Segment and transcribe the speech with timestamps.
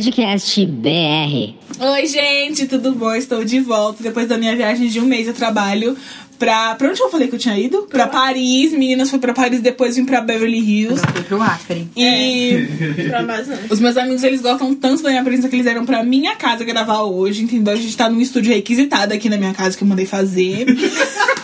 [0.00, 1.52] Podcast BR.
[1.78, 3.12] Oi, gente, tudo bom?
[3.12, 5.94] Estou de volta depois da minha viagem de um mês de trabalho
[6.38, 6.74] pra.
[6.74, 7.82] Pra onde eu falei que eu tinha ido?
[7.82, 8.72] Pra Paris.
[8.72, 11.02] Meninas, fui pra Paris, depois vim pra Beverly Hills.
[11.12, 11.86] Fui pro Acre.
[11.94, 12.66] E
[13.10, 13.70] Pra Amazonas.
[13.70, 16.64] os meus amigos, eles gostam tanto da minha presença que eles eram pra minha casa
[16.64, 17.74] gravar hoje, entendeu?
[17.74, 20.64] A gente tá num estúdio requisitado aqui na minha casa que eu mandei fazer.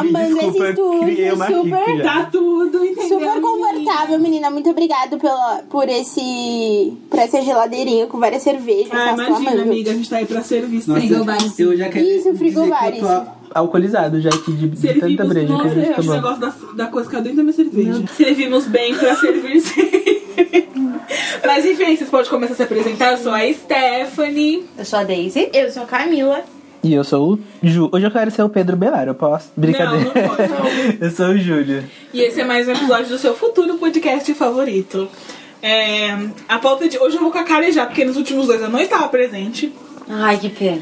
[0.00, 2.02] Amanda esse Desculpa, eu estúdio, uma super, já.
[2.24, 3.08] tá tudo, entendeu?
[3.20, 4.50] super confortável, menina.
[4.50, 8.92] Muito obrigada pela, por esse por essa geladeirinha com várias cervejas.
[8.92, 10.80] Ah, tô imagina, amiga, a gente tá aí pra Nossa, sempre.
[10.80, 11.58] Frigobares.
[11.58, 12.98] eu já quero Isso, frigobares.
[12.98, 16.14] que eu tô alcoolizado já aqui de, de tanta breja que a gente eu tomou.
[16.14, 18.02] negócio da, da coisa que dentro da minha cerveja.
[18.16, 20.22] Servimos bem pra servir sempre.
[21.44, 23.12] Mas enfim, vocês podem começar a se apresentar.
[23.12, 24.64] Eu sou a Stephanie.
[24.78, 25.50] Eu sou a Daisy.
[25.52, 26.42] Eu sou a Camila.
[26.82, 27.88] E eu sou o Ju.
[27.92, 29.52] Hoje eu quero ser o Pedro Belar, eu posso?
[29.56, 30.04] Brincadeira.
[30.04, 30.98] Não, não pode.
[31.00, 31.84] eu sou o Júlio.
[32.12, 35.08] E esse é mais um episódio do seu futuro podcast favorito.
[35.62, 36.10] É,
[36.48, 38.68] a pauta de hoje eu vou com a cara já, porque nos últimos dois eu
[38.68, 39.72] não estava presente.
[40.08, 40.80] Ai, que pena.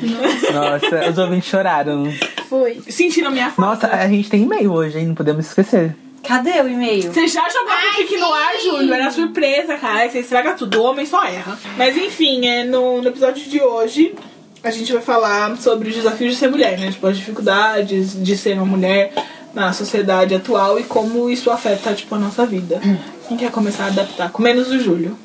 [0.54, 2.10] Nossa, os ouvintes choraram.
[2.48, 2.80] Foi.
[2.88, 3.86] Sentiram a minha falta.
[3.86, 5.08] Nossa, a gente tem e-mail hoje, hein?
[5.08, 5.94] Não podemos esquecer.
[6.22, 7.12] Cadê o e-mail?
[7.12, 8.94] Você já jogou a fanfic no ar, Júlio?
[8.94, 10.08] Era surpresa, cara.
[10.08, 11.58] Você estraga tudo, o homem só erra.
[11.76, 14.14] Mas enfim, é, no, no episódio de hoje,
[14.62, 16.90] a gente vai falar sobre os desafios de ser mulher, né?
[16.90, 19.12] Tipo, as dificuldades de ser uma mulher
[19.54, 22.80] na sociedade atual e como isso afeta, tipo, a nossa vida.
[23.26, 24.30] Quem quer começar a adaptar?
[24.30, 25.18] Com menos o Júlio.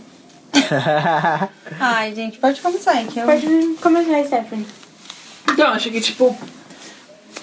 [1.80, 3.08] Ai, gente, pode começar, hein?
[3.08, 3.25] Que eu...
[3.25, 3.45] Pode
[3.81, 4.66] começar, Stephanie.
[5.52, 6.36] Então, acho que, tipo,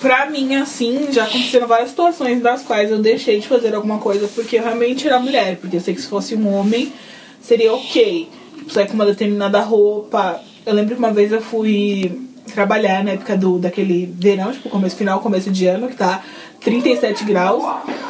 [0.01, 4.27] pra mim, assim, já aconteceram várias situações das quais eu deixei de fazer alguma coisa
[4.29, 5.57] porque eu realmente era mulher.
[5.59, 6.93] Porque eu sei que se fosse um homem,
[7.41, 8.29] seria ok.
[8.59, 10.41] Tipo, sair com uma determinada roupa.
[10.65, 12.21] Eu lembro que uma vez eu fui
[12.55, 16.23] trabalhar na época do, daquele verão, tipo, começo, final, começo de ano, que tá
[16.61, 17.65] 37 graus.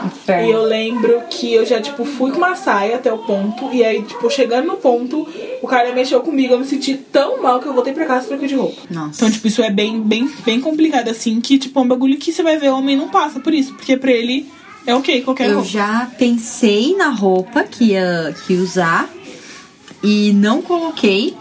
[0.05, 0.49] Inferno.
[0.49, 3.73] E eu lembro que eu já, tipo, fui com uma saia até o ponto.
[3.73, 5.27] E aí, tipo, chegando no ponto,
[5.63, 6.55] o cara mexeu comigo.
[6.55, 8.83] Eu me senti tão mal que eu voltei pra casa e troquei de roupa.
[8.91, 9.17] Nossa.
[9.17, 12.33] Então, tipo, isso é bem, bem, bem complicado, assim, que, tipo, é um bagulho que
[12.33, 14.47] você vai ver, o homem não passa por isso, porque pra ele
[14.87, 15.69] é ok qualquer Eu roupa.
[15.69, 19.09] já pensei na roupa que ia, que ia usar
[20.03, 21.35] e não coloquei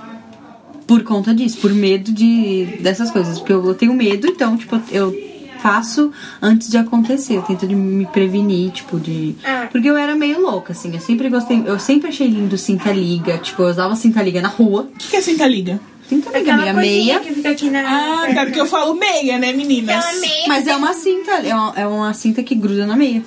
[0.92, 3.40] por conta disso, por medo de dessas coisas.
[3.40, 5.18] Porque eu tenho medo, então, tipo, eu
[5.60, 7.38] faço antes de acontecer.
[7.38, 9.34] Eu tento de me prevenir, tipo, de.
[9.42, 9.70] Ah.
[9.72, 10.94] Porque eu era meio louca, assim.
[10.94, 11.64] Eu sempre gostei.
[11.66, 13.38] Eu sempre achei lindo cinta liga.
[13.38, 14.82] Tipo, eu usava cinta liga na rua.
[14.94, 15.80] O que, que é cinta liga?
[16.10, 17.20] Cinta liga, Aquela minha coisinha meia.
[17.22, 17.80] que fica aqui na...
[17.80, 19.96] Ah, tá, porque eu falo meia, né, meninas?
[19.96, 20.48] Aquela meia.
[20.50, 23.24] Mas é uma cinta, é uma, é uma cinta que gruda na meia.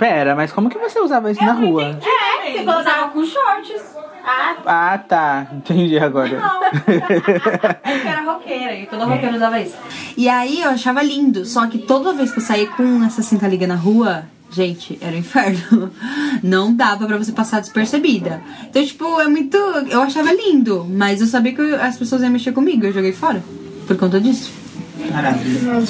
[0.00, 1.96] Pera, mas como que você usava isso na rua?
[2.02, 3.82] É, você colocava com shorts.
[4.24, 5.46] Ah, Ah, tá.
[5.52, 6.40] Entendi agora.
[7.84, 9.74] É que era roqueira, e toda roqueira usava isso.
[10.16, 13.46] E aí eu achava lindo, só que toda vez que eu saía com essa cinta
[13.46, 15.90] liga na rua, gente, era um inferno.
[16.42, 18.40] Não dava pra você passar despercebida.
[18.68, 19.56] Então, tipo, é muito.
[19.56, 23.12] Eu achava lindo, mas eu sabia que eu- as pessoas iam mexer comigo, eu joguei
[23.12, 23.42] fora.
[23.86, 24.50] Por conta disso.
[25.12, 25.82] Maravilha.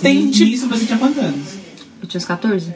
[0.00, 1.54] Tem, tipo, Isso você tinha quantos anos?
[2.00, 2.72] Eu tinha uns 14.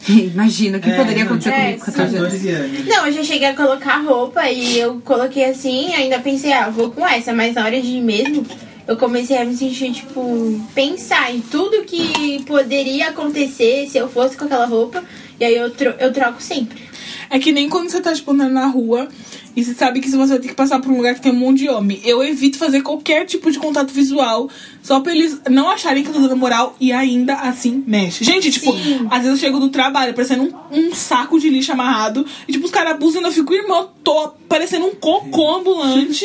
[0.08, 2.32] Imagina o que É, poderia não, acontecer é, comigo com 14 anos.
[2.32, 2.86] 14 anos.
[2.86, 6.90] Não, eu já cheguei a colocar roupa e eu coloquei assim, ainda pensei, ah, vou
[6.90, 8.46] com essa, mas na hora de ir mesmo,
[8.86, 14.36] eu comecei a me sentir, tipo, pensar em tudo que poderia acontecer se eu fosse
[14.36, 15.04] com aquela roupa,
[15.38, 16.89] e aí eu, tro eu troco sempre.
[17.28, 19.08] É que nem quando você tá, tipo, andando na rua
[19.56, 21.36] e você sabe que você vai ter que passar por um lugar que tem um
[21.36, 22.00] monte de homem.
[22.04, 24.48] Eu evito fazer qualquer tipo de contato visual
[24.82, 28.24] só pra eles não acharem que eu tô dando moral e ainda assim mexe.
[28.24, 29.06] Gente, tipo, Sim.
[29.10, 32.64] às vezes eu chego do trabalho parecendo um, um saco de lixo amarrado e, tipo,
[32.64, 36.24] os caras abusam e eu fico, irmão, tô parecendo um cocô ambulante.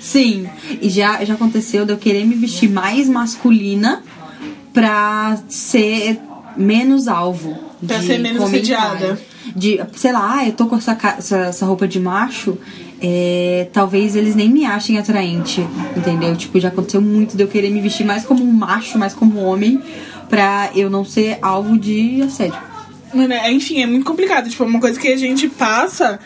[0.00, 0.48] Sim,
[0.80, 4.02] e já, já aconteceu de eu querer me vestir mais masculina
[4.72, 6.18] pra ser
[6.56, 7.71] menos alvo.
[7.86, 9.20] Pra de ser menos assediada.
[9.56, 12.56] De, sei lá, ah, eu tô com essa, essa, essa roupa de macho,
[13.00, 15.66] é, talvez eles nem me achem atraente,
[15.96, 16.36] entendeu?
[16.36, 19.40] Tipo, já aconteceu muito de eu querer me vestir mais como um macho, mais como
[19.40, 19.82] um homem,
[20.28, 22.58] pra eu não ser alvo de assédio.
[23.14, 24.48] É- enfim, é muito complicado.
[24.48, 26.18] Tipo, é uma coisa que a gente passa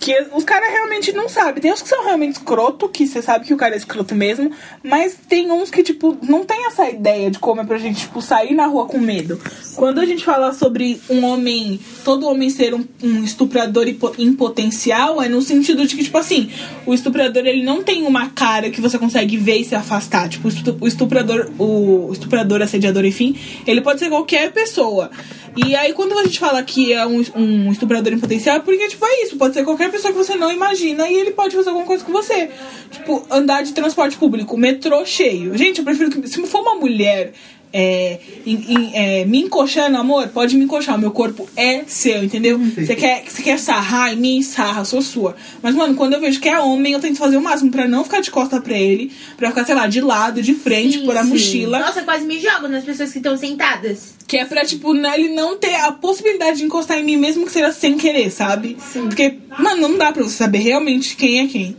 [0.00, 1.62] que os caras realmente não sabem.
[1.62, 4.50] Tem uns que são realmente escroto, que você sabe que o cara é escroto mesmo,
[4.82, 8.20] mas tem uns que, tipo, não tem essa ideia de como é pra gente, tipo,
[8.20, 9.40] sair na rua com medo.
[9.76, 13.86] Quando a gente fala sobre um homem, todo homem ser um, um estuprador
[14.18, 16.48] em potencial, é no sentido de que, tipo assim,
[16.86, 20.28] o estuprador ele não tem uma cara que você consegue ver e se afastar.
[20.28, 20.48] Tipo,
[20.80, 23.36] o estuprador, o estuprador, assediador, enfim,
[23.66, 25.10] ele pode ser qualquer pessoa.
[25.56, 28.88] E aí, quando a gente fala que é um, um estuprador em potencial, é porque,
[28.88, 29.36] tipo, é isso.
[29.36, 32.12] Pode ser qualquer pessoa que você não imagina e ele pode fazer alguma coisa com
[32.12, 32.50] você.
[32.90, 35.56] Tipo, andar de transporte público, metrô cheio.
[35.56, 36.26] Gente, eu prefiro que.
[36.26, 37.32] Se for uma mulher,
[37.76, 40.94] é, em- em- é, me encoxando, amor, pode me encoxar.
[40.94, 42.56] O meu corpo é seu, entendeu?
[42.58, 44.42] Você quer, você quer sarrar em mim?
[44.42, 45.34] Sarra, sou sua.
[45.60, 48.04] Mas, mano, quando eu vejo que é homem, eu tento fazer o máximo pra não
[48.04, 51.16] ficar de costa pra ele, pra ficar, sei lá, de lado, de frente, Sim, por
[51.16, 51.30] a sim.
[51.30, 51.78] mochila.
[51.80, 54.14] Nossa, eu quase me jogo nas pessoas que estão sentadas.
[54.28, 57.44] Que é pra, tipo, né, ele não ter a possibilidade de encostar em mim, mesmo
[57.44, 58.76] que seja sem querer, sabe?
[58.92, 61.76] Porque, mano, não dá pra você saber realmente quem é quem.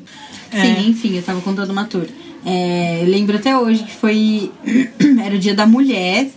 [0.52, 2.06] Sim, enfim, eu tava contando uma tour.
[2.46, 4.52] É, eu lembro até hoje que foi.
[5.26, 6.30] era o dia da mulher.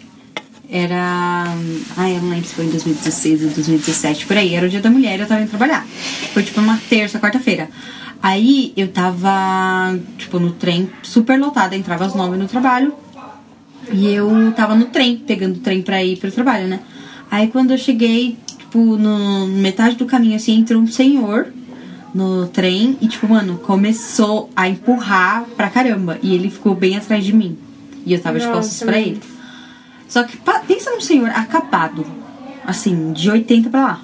[0.70, 1.44] Era.
[1.96, 4.55] Ai, eu não lembro se foi em 2016 ou 2017, por aí.
[4.55, 5.87] Era o dia da mulher eu tava indo trabalhar.
[6.32, 7.69] Foi tipo uma terça, quarta-feira.
[8.22, 12.94] Aí eu tava, tipo, no trem super lotada, entrava às nove no trabalho.
[13.93, 16.81] E eu tava no trem, pegando o trem pra ir pro trabalho, né?
[17.31, 21.52] Aí quando eu cheguei, tipo, no metade do caminho, assim, entrou um senhor
[22.14, 26.19] no trem e, tipo, mano, começou a empurrar pra caramba.
[26.22, 27.56] E ele ficou bem atrás de mim.
[28.05, 29.06] E eu tava de Nossa, costas pra mano.
[29.06, 29.20] ele.
[30.08, 32.06] Só que pensa num senhor acabado.
[32.66, 34.02] Assim, de 80 pra lá.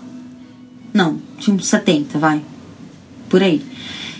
[0.92, 2.40] Não, tinha uns 70, vai.
[3.28, 3.62] Por aí.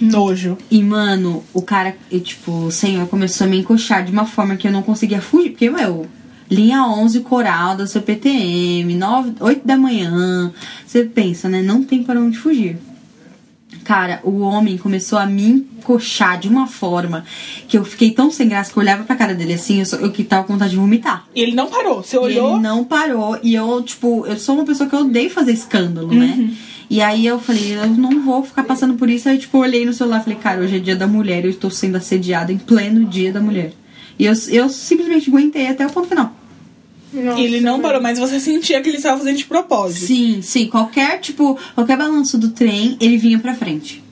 [0.00, 0.58] Nojo.
[0.70, 4.56] E, mano, o cara, e, tipo, o senhor começou a me encoxar de uma forma
[4.56, 5.50] que eu não conseguia fugir.
[5.50, 6.06] Porque, meu,
[6.50, 10.52] linha 11 coral da CPTM, 9, 8 da manhã.
[10.86, 11.62] Você pensa, né?
[11.62, 12.76] Não tem para onde fugir.
[13.84, 17.25] Cara, o homem começou a me encoxar de uma forma
[17.69, 19.96] que eu fiquei tão sem graça que eu olhava pra cara dele assim, eu, só,
[19.96, 21.26] eu que tava com vontade de vomitar.
[21.34, 22.02] E ele não parou.
[22.02, 22.52] Você E olhou.
[22.54, 23.38] ele não parou.
[23.42, 26.19] E eu, tipo, eu sou uma pessoa que eu odeio fazer escândalo, Uhum.
[26.19, 26.50] né?
[26.88, 29.28] E aí eu falei, eu não vou ficar passando por isso.
[29.28, 31.70] Aí, tipo, olhei no celular e falei, cara, hoje é dia da mulher, eu estou
[31.70, 33.72] sendo assediada em pleno dia da mulher.
[34.19, 36.32] E eu, eu simplesmente aguentei até o ponto final.
[37.14, 40.06] Nossa, E ele não parou, mas você sentia que ele estava fazendo de propósito.
[40.06, 44.02] Sim, sim, qualquer, tipo, qualquer balanço do trem, ele vinha pra frente.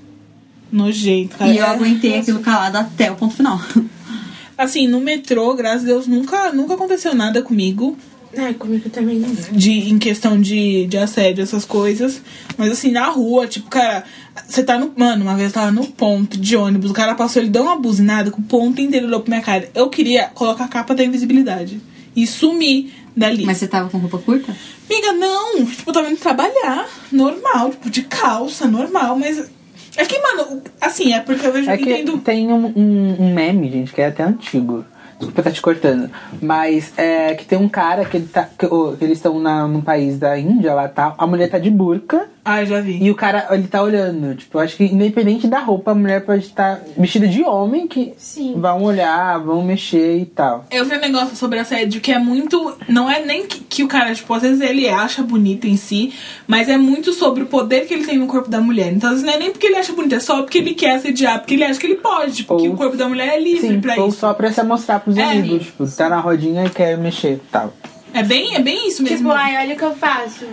[0.71, 1.53] Nojento, cara.
[1.53, 1.69] E eu É.
[1.69, 3.61] aguentei aquilo calado até o ponto final.
[4.57, 7.97] Assim, no metrô, graças a Deus, nunca, nunca aconteceu nada comigo.
[8.37, 9.29] Ai, comigo também não.
[9.53, 12.23] de, em questão de, de assédio, essas coisas.
[12.57, 14.05] Mas assim, na rua, tipo, cara,
[14.49, 14.91] você tá no.
[14.97, 17.77] Mano, uma vez eu tava no ponto de ônibus, o cara passou, ele deu uma
[17.77, 19.69] buzinada com o ponto inteiro olhou pra minha cara.
[19.75, 21.79] Eu queria colocar a capa da invisibilidade
[22.15, 23.45] e sumir dali.
[23.45, 24.55] Mas você tava com roupa curta?
[24.91, 29.51] Amiga, não, tipo, eu tava indo trabalhar, normal, tipo, de calça, normal, mas.
[29.97, 32.19] É que, mano, assim, é porque eu vejo É que entendo.
[32.19, 34.85] tem um, um, um meme, gente, que é até antigo.
[35.19, 36.11] Desculpa estar te cortando.
[36.41, 38.49] Mas é que tem um cara que ele tá.
[38.59, 38.67] Que,
[39.05, 41.15] eles estão na- num país da Índia lá tal.
[41.19, 42.99] A mulher tá de burca Ai, já vi.
[43.03, 44.35] e o cara, ele tá olhando.
[44.35, 48.15] Tipo, eu acho que independente da roupa, a mulher pode estar vestida de homem que
[48.17, 48.55] Sim.
[48.57, 50.65] vão olhar, vão mexer e tal.
[50.71, 52.77] Eu vi um negócio sobre assédio que é muito.
[52.89, 56.13] Não é nem que, que o cara, tipo, às vezes ele acha bonito em si,
[56.47, 58.93] mas é muito sobre o poder que ele tem no corpo da mulher.
[58.93, 60.97] Então, às vezes não é nem porque ele acha bonito, é só porque ele quer
[60.97, 63.41] assediar, porque ele acha que ele pode, tipo, que Ou- o corpo da mulher é
[63.41, 64.19] livre Sim, pra ou isso.
[64.19, 65.23] só pra se mostrar pros É.
[65.25, 65.67] amigos.
[65.67, 67.73] Tipo, tá na rodinha e quer mexer e tal.
[68.15, 69.19] É bem, é bem isso mesmo.
[69.19, 70.45] Tipo, ai, olha o que eu faço.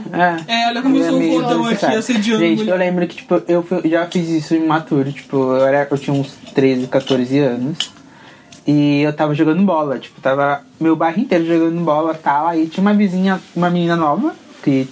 [0.47, 0.63] É.
[0.63, 1.99] É, olha como eu sou um fodão aqui, desnecessário.
[1.99, 2.71] assediando Gente, mulher.
[2.73, 5.11] eu lembro que, tipo, eu fui- já fiz isso em Maturo.
[5.11, 7.77] Tipo, eu, era, eu tinha uns 13, 14 anos.
[8.67, 9.97] E eu tava jogando bola.
[9.99, 12.47] Tipo, tava meu bairro inteiro jogando bola e tal.
[12.47, 14.33] Aí tinha uma vizinha, uma menina nova,
[14.63, 14.87] que,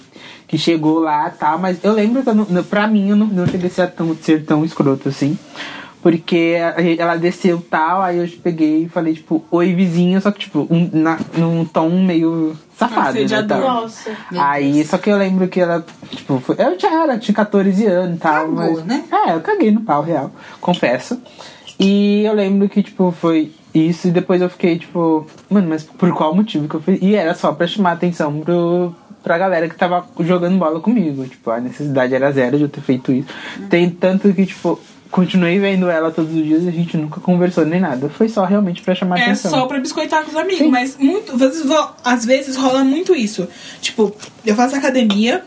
[0.46, 1.58] que chegou lá e tal.
[1.58, 4.16] Mas eu lembro que, eu não, pra mim, eu não, não cheguei a ser tão,
[4.20, 5.38] ser tão escroto assim.
[6.02, 6.56] Porque
[6.98, 10.88] ela desceu tal, aí eu peguei e falei, tipo, oi vizinha, só que, tipo, um,
[10.92, 13.42] na, num tom meio safado, né?
[13.42, 13.60] Tal.
[13.60, 14.10] Nossa.
[14.38, 18.16] Aí, só que eu lembro que ela, tipo, foi, eu já era, tinha 14 anos
[18.16, 18.84] e tal, Cagou, mas.
[18.84, 19.04] né?
[19.10, 20.30] É, eu caguei no pau real,
[20.60, 21.20] confesso.
[21.80, 26.12] E eu lembro que, tipo, foi isso, e depois eu fiquei, tipo, mano, mas por
[26.12, 26.98] qual motivo que eu fiz?
[27.02, 31.26] E era só pra chamar atenção pro, pra galera que tava jogando bola comigo.
[31.26, 33.28] Tipo, a necessidade era zero de eu ter feito isso.
[33.68, 37.64] Tem tanto que, tipo, continuei vendo ela todos os dias e a gente nunca conversou
[37.64, 38.08] nem nada.
[38.08, 39.50] Foi só realmente pra chamar É atenção.
[39.50, 40.68] só pra biscoitar com os amigos, Sim.
[40.70, 43.48] mas muito, às vezes, ro- às vezes rola muito isso.
[43.80, 45.44] Tipo, eu faço academia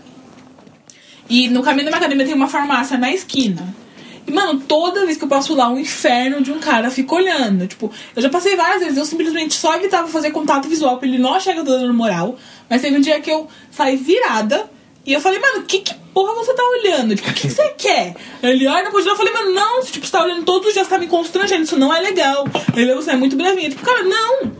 [1.29, 3.73] e no caminho da minha academia tem uma farmácia na esquina.
[4.27, 7.65] E, mano, toda vez que eu passo lá, um inferno de um cara fica olhando.
[7.67, 11.17] Tipo, eu já passei várias vezes, eu simplesmente só evitava fazer contato visual pra ele
[11.17, 12.37] não tô dando moral.
[12.69, 14.69] Mas teve um dia que eu saí virada
[15.05, 17.15] e eu falei, mano, que, que porra você tá olhando?
[17.15, 18.15] Tipo, o que, que você quer?
[18.43, 19.13] Ele, ai, não pode não.
[19.13, 21.63] Eu falei, mano, não, tipo, você tá olhando todos os dias, você tá me constrangendo,
[21.63, 22.45] isso não é legal.
[22.75, 23.69] Ele, você é muito brevinho.
[23.69, 24.51] Tipo, cara, não.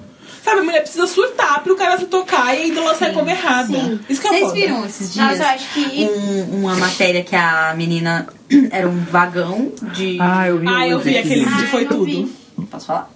[0.43, 3.67] Sabe, a mulher precisa surtar pro cara se tocar e ainda ela sai como errada.
[3.67, 3.99] Sim.
[4.09, 4.53] Isso que é Vocês foda.
[4.55, 6.03] viram esses dias Nossa, eu acho que.
[6.03, 8.27] um- uma matéria que a menina
[8.71, 10.17] era um vagão de.
[10.19, 12.05] Ah, eu vi Ah, eu vi aquele Ah, vídeo, foi não tudo.
[12.05, 12.33] vi.
[12.71, 13.11] Posso falar?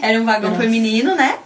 [0.00, 1.36] Era um vagão feminino, né?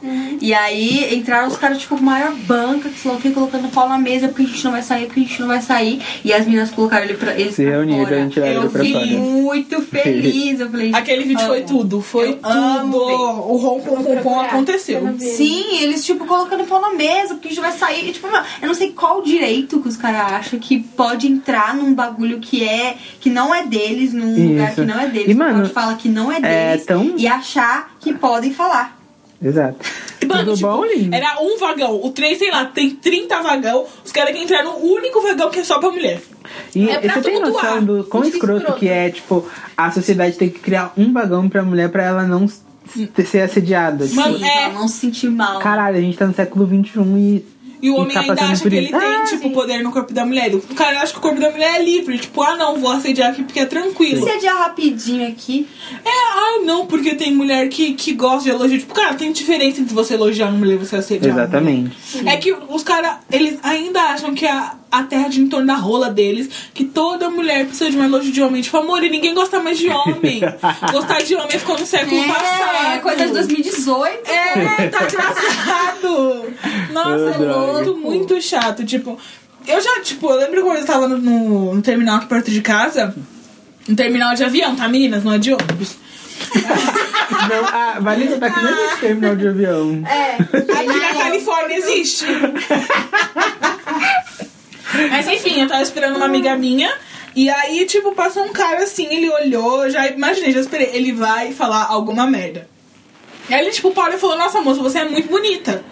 [0.40, 3.96] E aí entraram os caras, tipo, com maior banca, que o que, colocando pau na
[3.98, 6.02] mesa, porque a gente não vai sair, porque a gente não vai sair.
[6.24, 8.92] E as meninas colocaram ele pra, eles Se reuniram e Eu pra vi.
[8.92, 9.06] fora.
[9.06, 10.60] Muito feliz.
[10.60, 11.48] Eu falei, Aquele vídeo amo.
[11.48, 12.00] foi tudo.
[12.02, 12.48] Foi Eu tudo.
[12.52, 12.96] amo.
[12.98, 15.14] O rom pom pom pom aconteceu.
[15.18, 18.08] Sim, eles, tipo, colocando pau na mesa, porque a gente vai sair.
[18.08, 18.26] E, tipo,
[18.60, 22.62] eu não sei qual direito que os caras acham que pode entrar num bagulho que
[22.66, 22.96] é.
[23.20, 24.80] que não é deles, num lugar Isso.
[24.82, 25.28] que não é deles.
[25.30, 28.96] E, mano, pode falar que não é é deles tão- e achar que podem falar.
[29.42, 29.76] Exato.
[30.26, 31.14] Mano, Tudo tipo, bom, lindo?
[31.14, 32.00] Era um vagão.
[32.02, 33.84] O trem, sei lá, tem 30 vagão.
[34.04, 36.20] Os caras querem entrar no único vagão que é só pra mulher.
[36.74, 38.78] E É pra você tem noção do quão escroto, escroto.
[38.80, 39.44] que é, tipo,
[39.76, 42.60] a sociedade tem que criar um vagão pra mulher pra ela não s-
[43.26, 44.04] ser assediada.
[44.06, 44.64] Tipo, Mano, Sim, é.
[44.70, 45.58] pra não se sentir mal.
[45.58, 47.46] caralho, a gente tá no século XXI e.
[47.86, 48.98] E o homem tá ainda acha que ele isso.
[48.98, 50.52] tem, Ah, tipo, poder no corpo da mulher.
[50.52, 52.18] O cara acha que o corpo da mulher é livre.
[52.18, 54.24] Tipo, ah, não, vou assediar aqui porque é tranquilo.
[54.24, 55.68] Se adiar rapidinho aqui.
[56.04, 58.78] É, ah, não, porque tem mulher que, que gosta de elogio.
[58.80, 61.32] Tipo, cara, tem diferença entre você elogiar uma mulher e você assediar.
[61.32, 61.96] Exatamente.
[62.26, 65.74] É que os caras, eles ainda acham que a, a terra gira em torno da
[65.74, 68.62] rola deles, que toda mulher precisa de um elogio de homem.
[68.62, 70.40] Tipo, amor, e ninguém gosta mais de homem.
[70.92, 72.86] Gostar de homem ficou no século passado.
[72.86, 74.30] É, coisa de 2018.
[74.30, 76.44] É, tá engraçado.
[76.92, 77.72] Nossa, é droga.
[77.72, 78.84] muito, muito chato.
[78.84, 79.18] Tipo,
[79.66, 82.60] eu já, tipo, eu lembro quando eu tava no, no, no terminal aqui perto de
[82.60, 83.14] casa.
[83.88, 85.22] Um terminal de avião, tá, meninas?
[85.22, 85.96] Não é de ônibus.
[87.48, 90.02] Não, a Valência tá aqui não existe terminal de avião.
[90.04, 92.24] Aqui na Califórnia existe.
[95.10, 96.92] Mas enfim, eu tava esperando uma amiga minha.
[97.34, 100.90] E aí, tipo, passou um cara assim, ele olhou, já imaginei, já esperei.
[100.92, 102.68] Ele vai falar alguma merda.
[103.48, 105.84] E aí ele, tipo, parou e falou, nossa moça, você é muito bonita.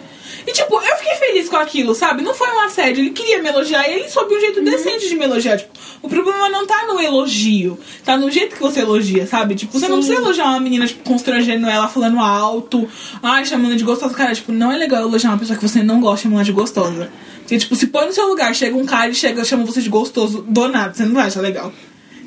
[0.47, 2.21] E tipo, eu fiquei feliz com aquilo, sabe?
[2.21, 5.15] Não foi um assédio, ele queria me elogiar e ele soube um jeito decente de
[5.15, 5.57] me elogiar.
[5.57, 5.71] Tipo,
[6.03, 9.55] o problema não tá no elogio, tá no jeito que você elogia, sabe?
[9.55, 12.87] Tipo, você não precisa elogiar uma menina, tipo, constrangendo ela, falando alto,
[13.23, 14.13] ai, chamando de gostosa.
[14.13, 17.11] Cara, tipo, não é legal elogiar uma pessoa que você não gosta chamando de gostosa.
[17.45, 19.87] Porque, tipo, se põe no seu lugar, chega um cara e chega, chama você de
[19.87, 21.71] gostoso do nada, você não vai achar legal.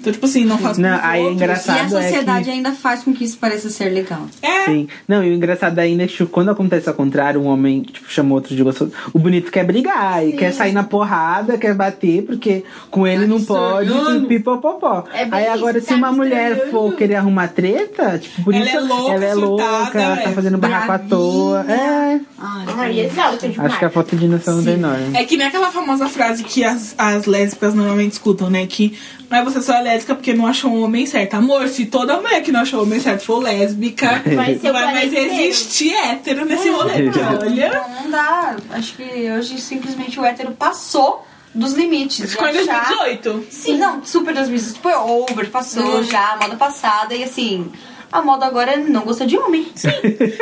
[0.00, 1.40] Então, tipo assim, não faça Não, com os aí é outros.
[1.40, 1.78] E a engraçado.
[1.96, 4.26] é sociedade que- ainda faz com que isso pareça ser legal.
[4.42, 4.88] É, Sim.
[5.06, 8.10] Não, e o engraçado ainda é que tipo, quando acontece ao contrário, um homem tipo,
[8.10, 12.22] chama outro de gostoso, o bonito quer brigar e quer sair na porrada, quer bater,
[12.22, 14.26] porque com ele não pode, estranhando.
[14.28, 15.04] pipopopó.
[15.12, 16.70] É Aí isso, agora, se tá uma me mulher estranhando.
[16.70, 20.16] for querer arrumar treta, tipo, por Ela isso é louca, ela é louca, surtada, ela
[20.16, 21.64] tá é fazendo barraco à toa.
[21.68, 23.70] É, Ai, Ai, exalta demais.
[23.70, 25.16] acho que a falta de noção é enorme.
[25.16, 28.66] É que nem aquela famosa frase que as, as lésbicas normalmente escutam, né?
[28.66, 28.96] Que
[29.30, 31.35] é você só é lésbica porque não achou um homem certo.
[31.35, 35.12] Amor, se toda mulher que não achou o homem certo for lésbica, Vai vai mais
[35.12, 37.08] existir hétero nesse rolê.
[37.40, 37.73] Olha.
[37.73, 38.56] Não, não dá.
[38.70, 42.30] Acho que hoje simplesmente o hétero passou dos limites.
[42.30, 43.47] Ficou em de achar- 2018.
[43.50, 46.02] Sim, não, super 2018 foi over, passou Hum.
[46.04, 47.70] já, moda passada e assim.
[48.10, 49.70] A moda agora é não gostar de homem.
[49.74, 49.88] Sim.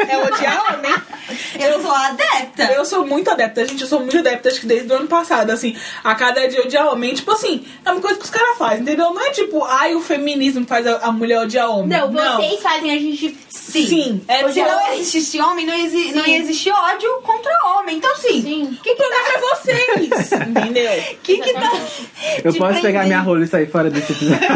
[0.08, 0.94] É odiar homem.
[1.58, 2.62] Eu sou adepta.
[2.73, 3.82] Eu sou muito adepta, gente.
[3.82, 5.76] Eu sou muito adepta, acho que desde o ano passado, assim.
[6.04, 7.14] A cada dia odiar homem.
[7.14, 9.12] Tipo assim, é uma coisa que os caras fazem, entendeu?
[9.12, 11.88] Não é tipo, ai, o feminismo faz a, a mulher odiar homem.
[11.88, 13.37] Não, vocês fazem a gente.
[13.49, 13.87] Sim.
[13.87, 14.20] Sim.
[14.28, 17.96] É, Se tipo, não existisse homem, não, exi não ia existir ódio contra homem.
[17.96, 18.42] Então, sim.
[18.42, 18.78] Sim.
[18.78, 20.92] o problema é vocês, entendeu?
[21.23, 21.73] que que tá.
[22.44, 23.06] Eu posso pegar prendendo?
[23.06, 24.46] minha rola e sair fora desse episódio.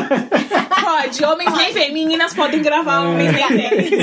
[0.82, 2.99] Pode, homens nem vêm, meninas podem gravar,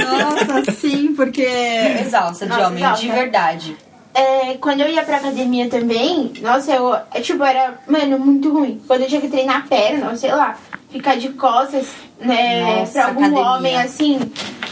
[0.03, 1.43] Nossa, sim, porque.
[1.43, 3.05] Exausta de Nossa, homem, exausta.
[3.05, 3.77] de verdade.
[4.13, 8.81] É, quando eu ia pra academia também, nossa, eu, é, tipo, era, mano, muito ruim.
[8.87, 10.57] Quando eu tinha que treinar perna, sei lá,
[10.89, 11.85] ficar de costas,
[12.19, 13.51] né, Nossa, pra algum academia.
[13.51, 14.19] homem, assim.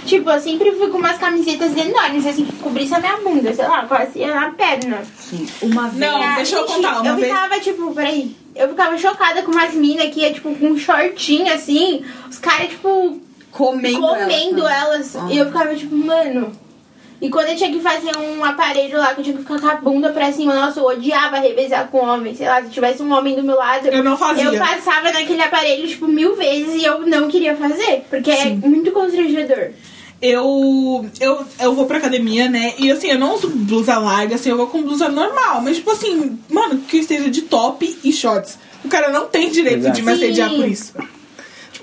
[0.03, 3.67] Tipo, eu sempre fui com umas camisetas enormes, assim, que cobrisse a minha bunda, sei
[3.67, 5.01] lá, quase ia na perna.
[5.19, 5.47] Sim.
[5.61, 6.11] Uma vez.
[6.11, 8.35] Não, deixa eu gente, contar, uma eu vez- ficava, tipo, peraí.
[8.55, 12.03] Eu ficava chocada com umas minas que ia, tipo, com um shortinho, assim.
[12.29, 13.19] Os caras, tipo,
[13.55, 15.15] comendo, comendo elas.
[15.15, 15.31] elas.
[15.31, 16.51] E eu ficava, tipo, mano.
[17.21, 19.67] E quando eu tinha que fazer um aparelho lá, que eu tinha que ficar com
[19.67, 22.35] a bunda pra cima, nossa, eu odiava revezar com homem.
[22.35, 23.87] Sei lá, se tivesse um homem do meu lado.
[23.87, 24.43] Eu não fazia.
[24.43, 28.05] Eu passava naquele aparelho, tipo, mil vezes e eu não queria fazer.
[28.09, 29.69] Porque é muito constrangedor.
[30.21, 32.73] eu, eu, eu vou pra academia, né?
[32.77, 35.61] E assim, eu não uso blusa larga, assim, eu vou com blusa normal.
[35.61, 38.59] Mas, tipo assim, mano, que esteja de top e shorts.
[38.83, 39.95] O cara não tem direito Exato.
[39.95, 40.55] de me assediar Sim.
[40.57, 40.93] por isso.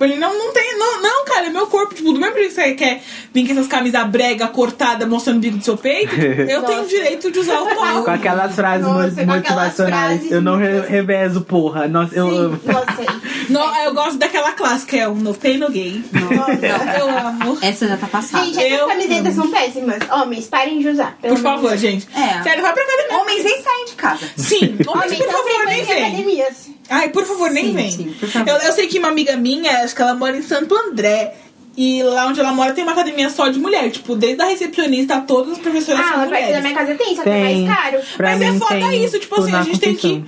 [0.02, 0.78] Tipo, ele não, não tem.
[0.78, 1.94] Não, não, cara, é meu corpo.
[1.94, 5.40] Tipo, do mesmo jeito que você quer vir com essas camisas brega, cortada, mostrando o
[5.40, 8.04] bico do seu peito, eu tenho direito de usar o top.
[8.04, 10.12] Com aquelas frases Nossa, aquelas motivacionais.
[10.20, 11.86] frases eu não re revezo, porra.
[11.88, 12.60] Nossa, eu amo.
[13.84, 16.02] Eu gosto daquela clássica, é o No Pain No Gain.
[16.12, 17.58] Eu amo.
[17.60, 18.44] Essa já tá passada.
[18.44, 19.98] gente, essas Eu camisetas são péssimas.
[20.10, 21.18] Homens, parem de usar.
[21.20, 22.06] pelo Por favor, gente.
[22.14, 22.42] É.
[22.42, 23.18] Sério, vai pra academia.
[23.18, 24.26] Homens nem saem de casa.
[24.36, 26.04] Sim, homens, Homens por favor, nem vem.
[26.04, 26.70] academias.
[26.90, 27.90] Ai, por favor, nem Sim, vem.
[27.90, 28.48] sim, por favor.
[28.48, 31.34] Eu, eu sei que uma amiga minha, acho que ela mora em Santo André.
[31.74, 33.90] E lá onde ela mora tem uma academia só de mulher.
[33.90, 36.62] Tipo, desde a recepcionista a todas as professoras Ah, são lá perto da mulheres.
[36.64, 37.64] minha casa tem, só que é Tem.
[37.66, 37.98] mais caro.
[38.16, 40.22] Pra Mas é foda tem, isso, tipo assim, a gente tem que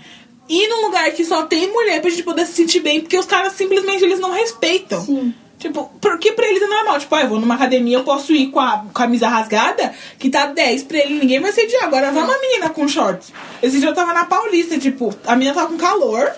[0.49, 3.27] ir num lugar que só tem mulher pra gente poder se sentir bem, porque os
[3.27, 5.03] caras simplesmente eles não respeitam.
[5.05, 5.35] Sim.
[5.59, 6.99] Tipo, porque pra eles é normal.
[6.99, 10.47] Tipo, ah, eu vou numa academia, eu posso ir com a camisa rasgada, que tá
[10.47, 11.85] 10 pra ele, ninguém vai sediar.
[11.85, 13.33] Agora vai uma menina com shorts.
[13.63, 16.33] Esse dia eu tava na Paulista, tipo, a menina tava com calor.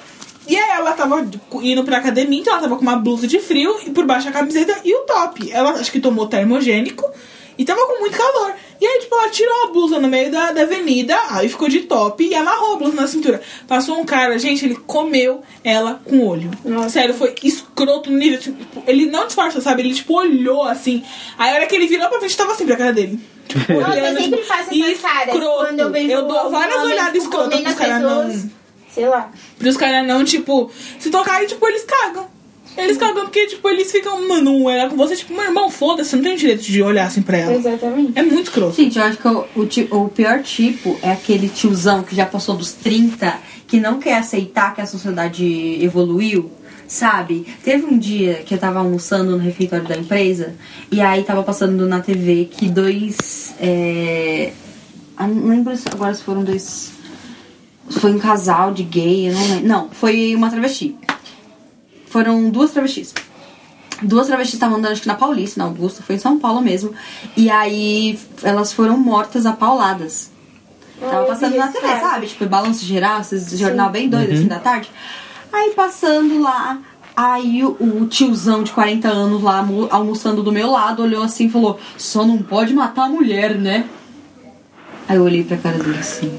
[0.48, 1.28] E aí ela tava
[1.60, 4.32] indo pra academia, então ela tava com uma blusa de frio e por baixo a
[4.32, 5.50] camiseta e o top.
[5.50, 7.10] Ela acho que tomou termogênico
[7.58, 8.54] e tava com muito calor.
[8.80, 11.80] E aí, tipo, ela tirou a blusa no meio da, da avenida, aí ficou de
[11.80, 13.40] top e amarrou a blusa na cintura.
[13.66, 16.50] Passou um cara, gente, ele comeu ela com o olho.
[16.90, 18.38] Sério, foi escroto no nível.
[18.38, 19.82] Tipo, ele não disfarçou, sabe?
[19.82, 21.02] Ele, tipo, olhou assim.
[21.38, 23.18] Aí a hora que ele virou pra frente, tava assim pra cara dele.
[23.48, 26.82] Tipo, Nossa, eu olhando, sempre tipo, faço essas caras quando eu vejo Eu dou várias
[26.82, 28.50] olhadas tipo, escrotas pros as caras não.
[28.90, 29.30] Sei lá.
[29.58, 32.35] Pros caras não, tipo, se tocarem, tipo, eles cagam.
[32.76, 36.16] Eles cagam porque, tipo, eles ficam, mano, ela com você, tipo, meu irmão, foda-se, você
[36.16, 37.54] não tem direito de olhar assim pra ela.
[37.54, 38.12] Exatamente.
[38.14, 38.74] É muito escroto.
[38.76, 42.26] Gente, eu acho que o, o, ti- o pior tipo é aquele tiozão que já
[42.26, 46.50] passou dos 30, que não quer aceitar que a sociedade evoluiu,
[46.86, 47.46] sabe?
[47.64, 50.54] Teve um dia que eu tava almoçando no refeitório da empresa
[50.92, 53.54] e aí tava passando na TV que dois.
[53.58, 54.52] É...
[55.16, 56.92] ah, Não lembro se- agora se foram dois.
[57.88, 59.66] Foi um casal de gay, eu não lembro.
[59.68, 60.96] Não, foi uma travesti.
[62.06, 63.12] Foram duas travestis.
[64.02, 66.92] Duas travestis estavam andando, acho que na Paulista, na Augusta, foi em São Paulo mesmo.
[67.36, 70.30] E aí elas foram mortas a pauladas.
[71.00, 72.26] Tava eu passando na TV, sabe?
[72.26, 74.90] Tipo, balanço geral, esses jornal bem doido, assim, da tarde.
[75.52, 76.78] Aí passando lá,
[77.14, 81.46] aí o, o tiozão de 40 anos lá almo- almoçando do meu lado olhou assim
[81.46, 83.86] e falou: Só não pode matar a mulher, né?
[85.08, 86.38] Aí eu olhei pra cara dele assim.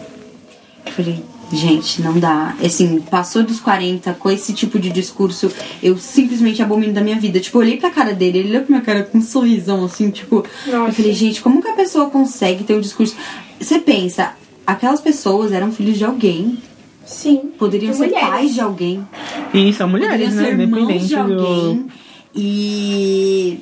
[0.95, 2.55] Falei, gente, não dá.
[2.63, 5.51] Assim, passou dos 40 com esse tipo de discurso,
[5.81, 7.39] eu simplesmente abomino da minha vida.
[7.39, 10.43] Tipo, olhei pra cara dele, ele olhou pra minha cara com um sorrisão, assim, tipo.
[10.65, 13.15] Eu falei, gente, como que a pessoa consegue ter um discurso.
[13.59, 14.33] Você pensa,
[14.65, 16.57] aquelas pessoas eram filhos de alguém,
[17.05, 17.51] Sim.
[17.57, 18.29] poderiam De ser mulheres.
[18.29, 19.07] pais de alguém,
[19.53, 20.43] E são mulheres, poderiam né?
[20.57, 21.37] ser irmãos de alguém.
[21.83, 21.97] do.
[22.35, 23.59] E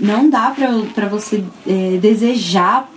[0.00, 2.88] não dá pra, pra você é, desejar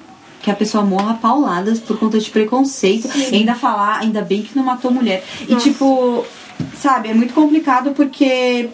[0.45, 3.09] que a pessoa morra pauladas por conta de preconceito.
[3.17, 5.23] E ainda falar, ainda bem que não matou mulher.
[5.49, 6.23] E tipo,
[6.77, 8.69] sabe, é muito complicado porque.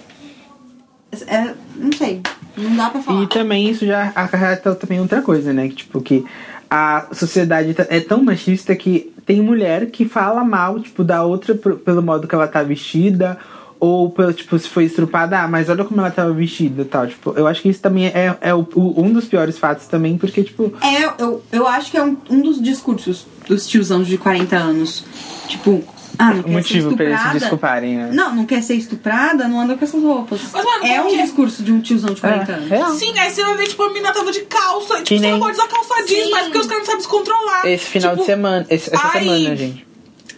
[1.27, 2.21] É, não sei,
[2.57, 3.23] não dá pra falar.
[3.23, 5.69] E também isso já acarreta também outra coisa, né?
[5.69, 6.25] Que, tipo, que
[6.69, 11.55] a sociedade tá- é tão machista que tem mulher que fala mal, tipo, da outra
[11.55, 13.37] pelo modo que ela tá vestida.
[13.83, 17.07] Ou, pelo, tipo, se foi estrupada, ah, mas olha como ela tava vestida e tal.
[17.07, 20.19] Tipo, eu acho que isso também é, é o- o- um dos piores fatos também,
[20.19, 24.19] porque, tipo, É, eu, eu acho que é um, um dos discursos dos tiozãos de
[24.19, 25.03] 40 anos.
[25.47, 25.83] Tipo,
[26.19, 27.39] ah, não o quer motivo ser pra eles se estuprada.
[27.39, 28.09] desculparem, né?
[28.13, 30.41] Não, não quer ser estuprada, não anda com essas roupas.
[30.53, 31.23] Mas, mano, é um que é?
[31.23, 32.69] discurso de um tiozão de 40 É, anos.
[32.69, 32.91] real.
[32.91, 34.93] Sim, aí você vai ver, tipo, a menina tava de calça.
[34.97, 37.01] Tipo, Que você nem- não pode usar calça jeans, mas porque os caras não sabem
[37.01, 37.65] se controlar.
[37.65, 39.87] Esse final Tipo, de semana, esse- essa ai, semana, gente.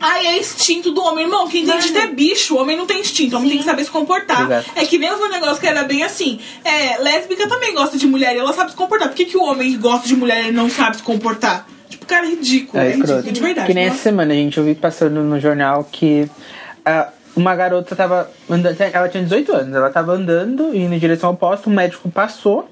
[0.06, 1.24] Ai, é instinto do homem.
[1.24, 2.56] Irmão, quem tem instinto é bicho.
[2.56, 3.36] O homem não tem instinto.
[3.36, 4.44] O homem tem que saber se comportar.
[4.44, 4.72] Exato.
[4.76, 6.42] É que vi um negócio que era bem assim.
[6.66, 9.08] É, lésbica também gosta de mulher e ela sabe se comportar.
[9.08, 11.66] Por que, que o homem gosta de mulher e não sabe se comportar?
[11.88, 12.84] Tipo, cara, é ridículo.
[12.84, 13.68] É, É ridículo, de verdade.
[13.68, 13.96] Que nem Nossa.
[13.96, 16.30] essa semana, gente, eu vi passando no jornal que
[16.86, 18.82] ah, uma garota tava andando.
[18.82, 22.70] Ela tinha 18 anos, ela tava andando, indo em direção ao posto, um médico passou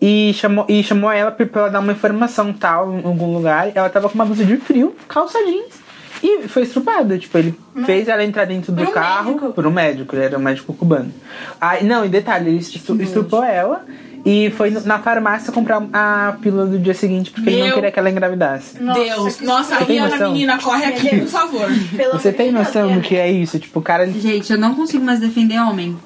[0.00, 3.72] e chamou, e chamou ela pra pra ela dar uma informação tal em algum lugar.
[3.74, 5.85] Ela tava com uma blusa de frio, calça jeans.
[6.22, 9.52] E foi estrupada, tipo, ele fez ela entrar dentro do carro médico?
[9.52, 11.12] por um médico, ele era um médico cubano.
[11.60, 13.84] Aí, não, e detalhe, ele estrupou ela
[14.24, 17.74] e foi no- na farmácia comprar a pílula do dia seguinte, porque ele não Meu
[17.76, 18.76] queria que ela engravidasse.
[18.78, 21.68] Deus, nossa, Você tem Rihanna, menina, corre aqui, por favor.
[21.96, 23.58] Pelo Você tem Deus, noção do que é isso?
[23.58, 24.10] Tipo, o cara.
[24.10, 25.96] Gente, eu não consigo mais defender homem.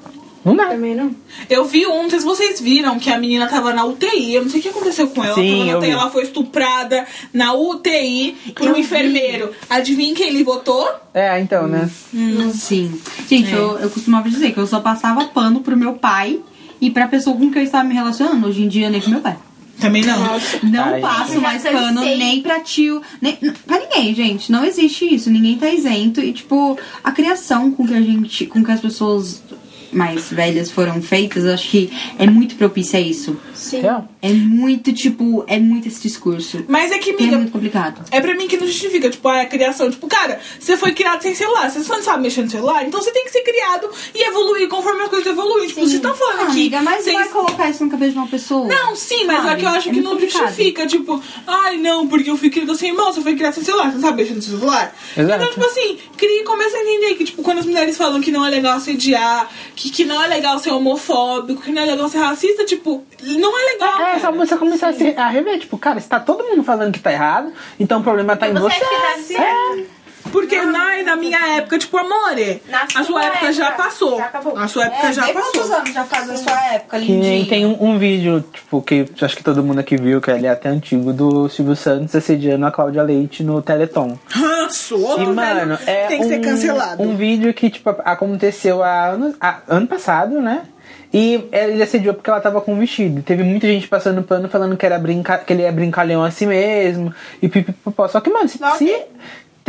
[0.45, 0.67] Não dá.
[0.67, 1.15] Também não.
[1.49, 4.35] Eu vi um, não sei se vocês viram, que a menina tava na UTI.
[4.35, 5.35] Eu não sei o que aconteceu com ela.
[5.35, 8.81] Sim, ela, tava na eu UTI, ela foi estuprada na UTI por Eu um vi.
[8.81, 9.51] enfermeiro.
[9.69, 10.89] Adivinha quem ele votou?
[11.13, 11.91] É, então, né?
[12.55, 12.99] Sim.
[13.29, 13.57] Gente, É.
[13.57, 16.41] eu, eu costumava dizer que eu só passava pano pro meu pai
[16.81, 18.47] e pra pessoa com quem eu estava me relacionando.
[18.47, 19.37] Hoje em dia, nem pro meu pai.
[19.79, 20.19] Também não.
[20.63, 21.43] Não Ai, passo gente.
[21.43, 23.35] mais pano nem pra tio, nem
[23.67, 24.53] pra ninguém, gente.
[24.53, 25.31] Não existe isso.
[25.31, 26.21] Ninguém tá isento.
[26.21, 28.45] E, tipo, a criação com que a gente.
[28.47, 29.43] com que as pessoas
[29.93, 33.37] mais velhas foram feitas, eu acho que é muito propícia a isso.
[33.55, 33.81] Sim.
[33.81, 34.09] Real.
[34.23, 36.65] É muito, tipo, é muito esse discurso.
[36.69, 38.05] Mas é que, É amiga, muito complicado.
[38.11, 39.91] É pra mim que não justifica, tipo, a criação.
[39.91, 43.11] Tipo, cara, você foi criado sem celular, você não sabe mexer no celular, então você
[43.13, 45.69] tem que ser criado e evoluir conforme as coisas evoluem.
[45.69, 46.51] Tipo, vocês estão falando Ah, aqui.
[46.53, 48.67] amiga, mas vocês- vai colocar isso na cabeça de uma pessoa?
[48.69, 49.61] Não, sim, mas é Sabe?
[49.61, 50.43] que eu acho É que não complicado.
[50.49, 50.87] justifica.
[50.87, 53.95] Tipo, ai, não, porque eu fui criado sem irmão, você foi criado sem celular, você
[53.95, 54.95] não sabe mexer no celular.
[55.17, 55.43] Exato.
[55.43, 58.31] Então, tipo assim, cria e começa a entender que, tipo, quando as mulheres falam que
[58.31, 59.51] não é legal assediar,
[59.81, 63.59] que, que não é legal ser homofóbico, que não é legal ser racista, tipo, não
[63.59, 64.01] é legal.
[64.03, 66.93] É, só você começar a, se- a rever, tipo, cara, se tá todo mundo falando
[66.93, 69.35] que tá errado, então o problema tá em Você você.
[69.35, 69.85] acha
[70.31, 70.63] que tá certo?
[70.63, 74.17] Porque na, na minha época, tipo, amore, Na a sua sua época já época, passou.
[74.19, 74.57] já acabou.
[74.57, 75.77] A sua época É, já vê quantos passou.
[75.77, 77.47] anos já faz a sua época, Que nem lindinho.
[77.49, 80.51] tem um, um vídeo, tipo, que acho que todo mundo aqui viu, que ele é
[80.51, 84.19] até antigo, do Silvio Santos assediando a Cláudia Leite no Teleton.
[84.29, 87.03] Ranço, E, outro mano, velho é tem que um, ser cancelado.
[87.03, 90.63] um vídeo que, tipo, aconteceu há ano, há- ano passado, né?
[91.13, 93.21] E ele assediou porque ela tava com um vestido.
[93.23, 97.13] Teve muita gente passando pano falando que, era brinca, que ele é brincalhão assim mesmo.
[97.43, 98.07] E pipipopó.
[98.07, 98.97] Só que, mano, se, se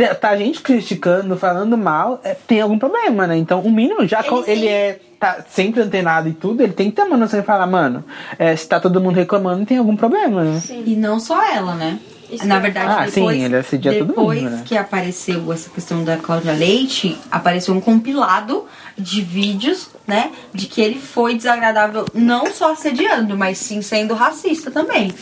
[0.08, 3.36] tá- tá gente criticando, falando mal, é, tem algum problema, né?
[3.36, 4.68] Então, o mínimo, já que Ele ele sim.
[4.68, 8.04] é tá sempre antenado e tudo, ele tem que ter uma noção de falar, mano,
[8.36, 10.60] é, se tá todo mundo reclamando, tem algum problema, né?
[10.84, 12.00] E não só ela, né?
[12.28, 14.62] Isso Na verdade, Ah, depois, sim, ele assedia todo depois mundo, né?
[14.64, 18.64] que apareceu essa questão da Cláudia Leite, apareceu um compilado
[18.98, 20.32] de vídeos, né?
[20.52, 25.12] De que ele foi desagradável, não só assediando, mas sim sendo racista também.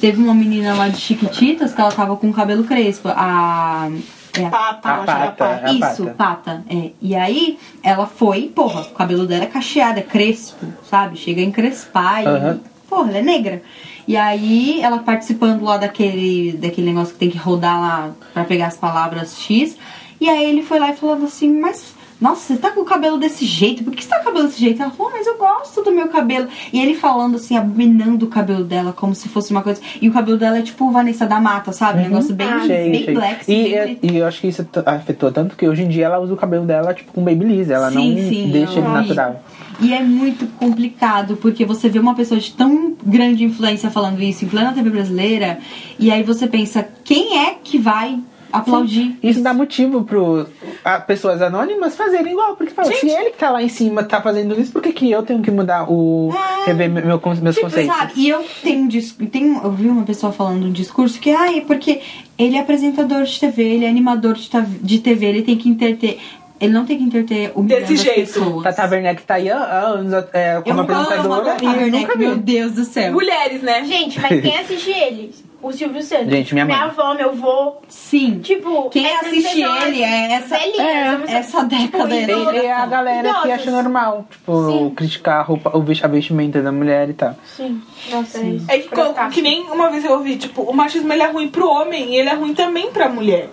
[0.00, 3.08] Teve uma menina lá de Chiquititas que ela tava com o cabelo crespo.
[3.08, 3.90] A.
[4.34, 5.66] É a Pata, A eu acho que era pata, pata.
[5.66, 6.14] a isso, pata.
[6.14, 6.64] pata.
[6.68, 6.90] É.
[7.00, 11.16] E aí, ela foi, porra, o cabelo dela é cacheado, é crespo, sabe?
[11.16, 12.26] Chega a encrespar e.
[12.26, 12.60] Aham.
[12.88, 13.62] Porra, ela é negra.
[14.06, 18.68] E aí, ela participando lá daquele, daquele negócio que tem que rodar lá pra pegar
[18.68, 19.76] as palavras X.
[20.20, 21.94] E aí ele foi lá e falou assim, mas.
[22.20, 23.84] Nossa, você tá com o cabelo desse jeito?
[23.84, 24.82] Por que você tá com o cabelo desse jeito?
[24.82, 26.48] Ela falou, mas eu gosto do meu cabelo.
[26.72, 29.80] E ele falando assim, abominando o cabelo dela, como se fosse uma coisa.
[30.02, 32.00] E o cabelo dela é tipo Vanessa da Mata, sabe?
[32.00, 32.66] Um negócio bem, Uhum.
[32.66, 33.14] Sei, bem sei.
[33.14, 33.44] black.
[33.50, 36.18] E, bem é- e eu acho que isso afetou tanto que hoje em dia ela
[36.18, 38.52] usa o cabelo dela tipo com babyliss, ela não deixa ele
[38.82, 38.82] vi.
[38.82, 39.44] natural.
[39.80, 44.44] E é muito complicado, porque você vê uma pessoa de tão grande influência falando isso
[44.44, 45.58] em plena TV brasileira,
[46.00, 48.18] e aí você pensa, quem é que vai
[48.52, 49.16] aplaudir?
[49.22, 50.46] Isso dá motivo pro
[50.84, 54.20] a pessoas anônimas fazerem igual, porque fala, se ele que tá lá em cima tá
[54.22, 56.30] fazendo isso, por que, que eu tenho que mudar o
[56.64, 57.94] rever meu, meu- meus Tipo, conceitos?
[57.96, 58.12] sabe?
[58.16, 61.60] E eu tenho um tenho, eu vi uma pessoa falando um discurso que, ah, é
[61.60, 62.00] porque
[62.38, 64.48] ele é apresentador de TV, ele é animador de,
[64.82, 66.18] de TV, ele tem que interter.
[66.60, 68.14] Ele não tem que interter o Desse jeito.
[68.16, 68.64] pessoas.
[68.64, 72.36] Tata Werneck tá aí há anos é, eu como gosto apresentadora nunca Werneck, meu.
[72.36, 73.12] Deus do céu.
[73.12, 73.84] Mulheres, né?
[73.84, 75.32] Gente, mas quem assiste ele?
[75.60, 76.28] O Silvio Santos.
[76.30, 76.76] Gente, minha mãe.
[76.76, 77.78] avó, meu vô.
[77.88, 78.38] Sim.
[78.38, 82.16] Tipo, Quem essas assiste ele é essa, velhinhas, é, essa década.
[82.16, 84.90] Tipo, e a galera que acha normal, tipo, Sim.
[84.94, 87.34] criticar a roupa, o vestimenta da mulher e tal.
[87.56, 87.82] Sim.
[88.08, 88.66] Nossa, é isso.
[88.70, 89.30] É co- ficar.
[89.30, 92.16] que nem uma vez eu ouvi, tipo, o machismo ele é ruim pro homem e
[92.16, 93.48] ele é ruim também pra mulher.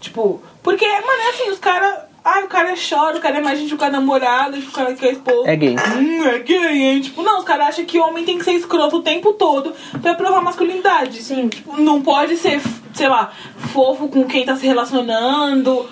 [0.00, 2.03] Tipo, porque, mano, é assim, os caras.
[2.24, 4.94] Ai, o cara chora, o cara é mais gente, o cara é namorado, o cara
[4.94, 5.46] quer esposa.
[5.46, 5.76] É gay.
[5.76, 7.00] Hum, é gay, hein?
[7.02, 10.14] Tipo, não, os caras acham que homem tem que ser escroto o tempo todo pra
[10.14, 11.22] provar masculinidade.
[11.22, 11.48] Sim.
[11.48, 12.62] Tipo, não pode ser,
[12.94, 13.30] sei lá,
[13.74, 15.86] fofo com quem tá se relacionando.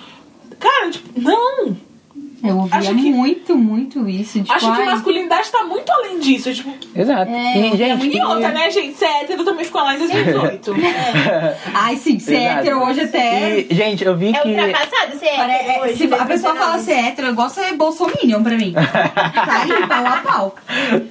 [0.59, 1.77] Cara, tipo, não.
[2.43, 4.39] Eu ouvia Acho que- muito, muito isso.
[4.41, 6.53] Tipo, Acho que ai, masculinidade tá muito além disso.
[6.53, 7.31] Tipo, Exato.
[7.31, 8.97] É, e, é gente, muito e outra, né, gente?
[8.97, 10.73] Ser hétero também ficou lá em 2018.
[11.73, 12.59] Ai, sim, ser Exato.
[12.59, 13.59] hétero hoje até.
[13.61, 14.49] E, gente, eu vi É que.
[14.49, 17.75] ultrapassado ser hétero é, hoje, se a pessoa fala ser hétero, eu gosto de ser
[17.75, 18.73] bolsominion pra mim.
[18.75, 20.55] tá aí, pau a pau.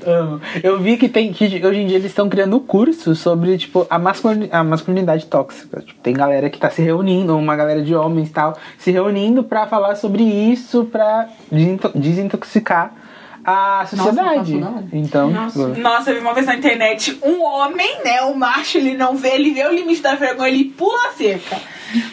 [0.06, 0.40] Amo.
[0.62, 3.98] Eu vi que tem que hoje em dia eles estão criando curso sobre tipo a,
[3.98, 5.80] masculini- a masculinidade tóxica.
[5.80, 9.42] Tipo, tem galera que tá se reunindo, uma galera de homens e tal, se reunindo
[9.42, 12.94] pra falar sobre isso, pra desinto- desintoxicar
[13.44, 14.58] a sociedade.
[14.60, 14.84] da hora.
[14.92, 18.22] então, tipo, Nossa, eu vi uma vez na internet um homem, né?
[18.22, 21.56] O macho, ele não vê, ele vê o limite da vergonha, ele pula a cerca.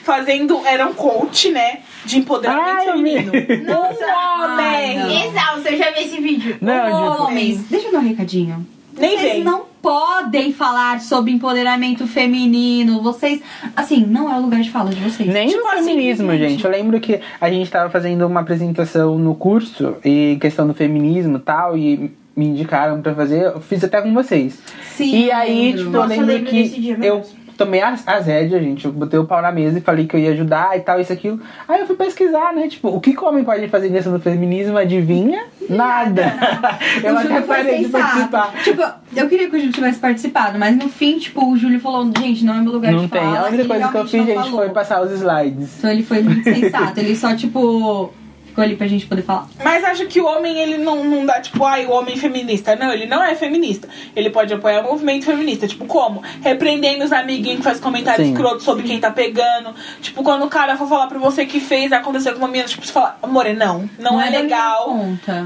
[0.04, 1.80] Fazendo, era um coach, né?
[2.04, 2.86] De empoderamento vi.
[2.86, 3.32] feminino.
[3.70, 5.00] Um homem!
[5.00, 5.12] Ah, não.
[5.12, 6.58] Exausto, eu já vi esse vídeo.
[6.62, 8.66] não, tipo, Homens, deixa eu dar um recadinho.
[9.00, 9.44] Nem Vocês vem.
[9.44, 13.02] não podem falar sobre empoderamento feminino.
[13.02, 13.42] Vocês,
[13.76, 15.28] assim, não é o lugar de fala de vocês.
[15.32, 16.64] Nem Tipo no assim, feminismo, gente.
[16.64, 21.38] Eu lembro que a gente tava fazendo uma apresentação no curso e questão do feminismo
[21.38, 24.60] e tal, e me indicaram pra fazer, eu fiz até com vocês.
[24.96, 27.22] Sim, e aí, tipo, eu eu lembro lembro que eu.
[27.60, 28.86] Tomei as, as rédeas, gente.
[28.86, 31.12] Eu botei o pau na mesa e falei que eu ia ajudar e tal, isso,
[31.14, 31.40] aquilo.
[31.68, 32.68] Aí eu fui pesquisar, né?
[32.68, 34.78] Tipo, o que que o homem pode fazer nessa do feminismo?
[34.78, 35.46] Adivinha?
[35.70, 36.34] Nada.
[37.04, 38.54] eu o até parei de participar.
[38.64, 38.82] Tipo,
[39.16, 42.44] eu queria que o Júlio tivesse participado, mas no fim, tipo, o Júlio falou, gente,
[42.46, 43.22] não é meu lugar Não de tem.
[43.22, 43.40] fala.
[43.40, 44.60] A única coisa que eu fiz, não gente, falou.
[44.60, 45.78] foi passar os slides.
[45.78, 47.00] Então ele foi muito sensato.
[47.00, 48.12] Ele só, tipo,
[48.50, 49.48] ficou ali pra gente poder falar.
[49.64, 52.76] Mas acho que o homem, ele não, não dá, tipo, ai, o homem feminista.
[52.76, 53.88] Não, ele não é feminista.
[54.16, 55.68] Ele pode apoiar o movimento feminista.
[55.68, 56.22] Tipo, como?
[56.42, 58.34] Repreendendo os amiguinhos que fazem comentários Sim.
[58.34, 59.74] escrotos sobre quem tá pegando.
[60.02, 62.86] Tipo, quando o cara for falar pra você que fez, aconteceu com uma menina, tipo,
[62.86, 63.90] você fala, amore, não.
[63.98, 64.98] Não, Não é, é legal.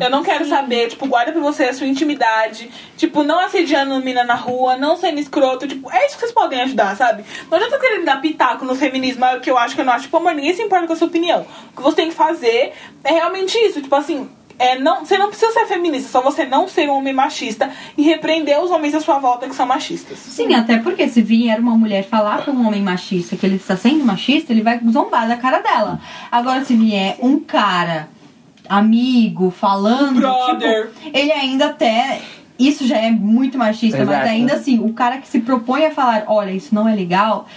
[0.01, 0.89] Eu não quero saber.
[0.89, 2.69] Tipo, guarda pra você a sua intimidade.
[2.97, 5.67] Tipo, não assediando mina na rua, não sendo escroto.
[5.67, 7.23] Tipo, é isso que vocês podem ajudar, sabe?
[7.49, 10.03] Não adianta querendo dar pitaco no feminismo, é que eu acho que eu não acho.
[10.03, 11.45] Tipo, amor, ninguém se importa com a sua opinião.
[11.73, 13.81] O que você tem que fazer é realmente isso.
[13.81, 17.13] Tipo assim, é, não, você não precisa ser feminista, só você não ser um homem
[17.13, 20.17] machista e repreender os homens à sua volta que são machistas.
[20.19, 23.75] Sim, até porque se vier uma mulher falar pra um homem machista que ele está
[23.75, 25.99] sendo machista, ele vai zombar da cara dela.
[26.31, 28.09] Agora, se vier um cara,
[28.69, 30.91] amigo, falando, Brother.
[30.91, 32.21] tipo, ele ainda até.
[32.57, 34.29] Isso já é muito machista, mas Exato.
[34.29, 37.47] ainda assim, o cara que se propõe a falar, olha, isso não é legal,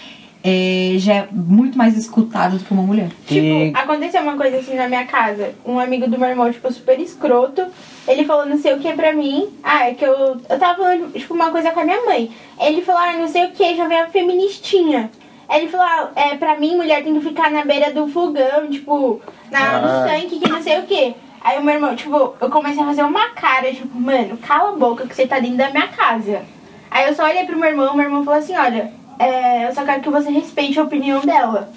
[0.48, 3.08] é, já é muito mais escutado do que uma mulher.
[3.26, 5.54] Tipo, E- aconteceu uma coisa assim na minha casa.
[5.64, 7.66] Um amigo do meu irmão, tipo, super escroto.
[8.06, 9.48] Ele falou não sei o que pra mim.
[9.62, 10.40] Ah, é que eu.
[10.48, 12.30] Eu tava falando, tipo, uma coisa com a minha mãe.
[12.60, 15.10] Ele falou, ah, não sei o que, já veio a feministinha.
[15.50, 19.20] Ele falou, ah, é, pra mim, mulher tem que ficar na beira do fogão, tipo,
[19.50, 20.04] na, no Ah.
[20.08, 21.14] tanque, que não sei o que.
[21.40, 24.76] Aí o meu irmão, tipo, eu comecei a fazer uma cara, tipo, mano, cala a
[24.76, 26.42] boca que você tá dentro da minha casa.
[26.90, 29.84] Aí eu só olhei pro meu irmão, meu irmão falou assim, olha, é, eu só
[29.84, 31.72] quero que você respeite a opinião dela.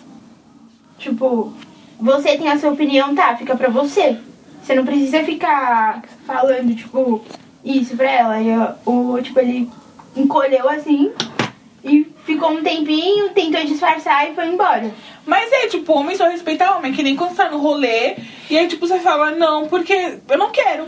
[0.97, 1.53] Tipo,
[1.99, 3.35] você tem a sua opinião, tá?
[3.37, 4.17] Fica pra você.
[4.61, 7.23] Você não precisa ficar falando, tipo,
[7.63, 8.41] isso pra ela.
[8.41, 8.51] E
[8.85, 9.69] o, tipo, ele
[10.15, 11.11] encolheu assim
[11.83, 14.91] e ficou um tempinho, tentou disfarçar e foi embora.
[15.25, 18.15] Mas é, tipo, homem só respeita homem, que nem quando tá no rolê,
[18.49, 20.85] e aí, tipo, você fala, não, porque eu não quero.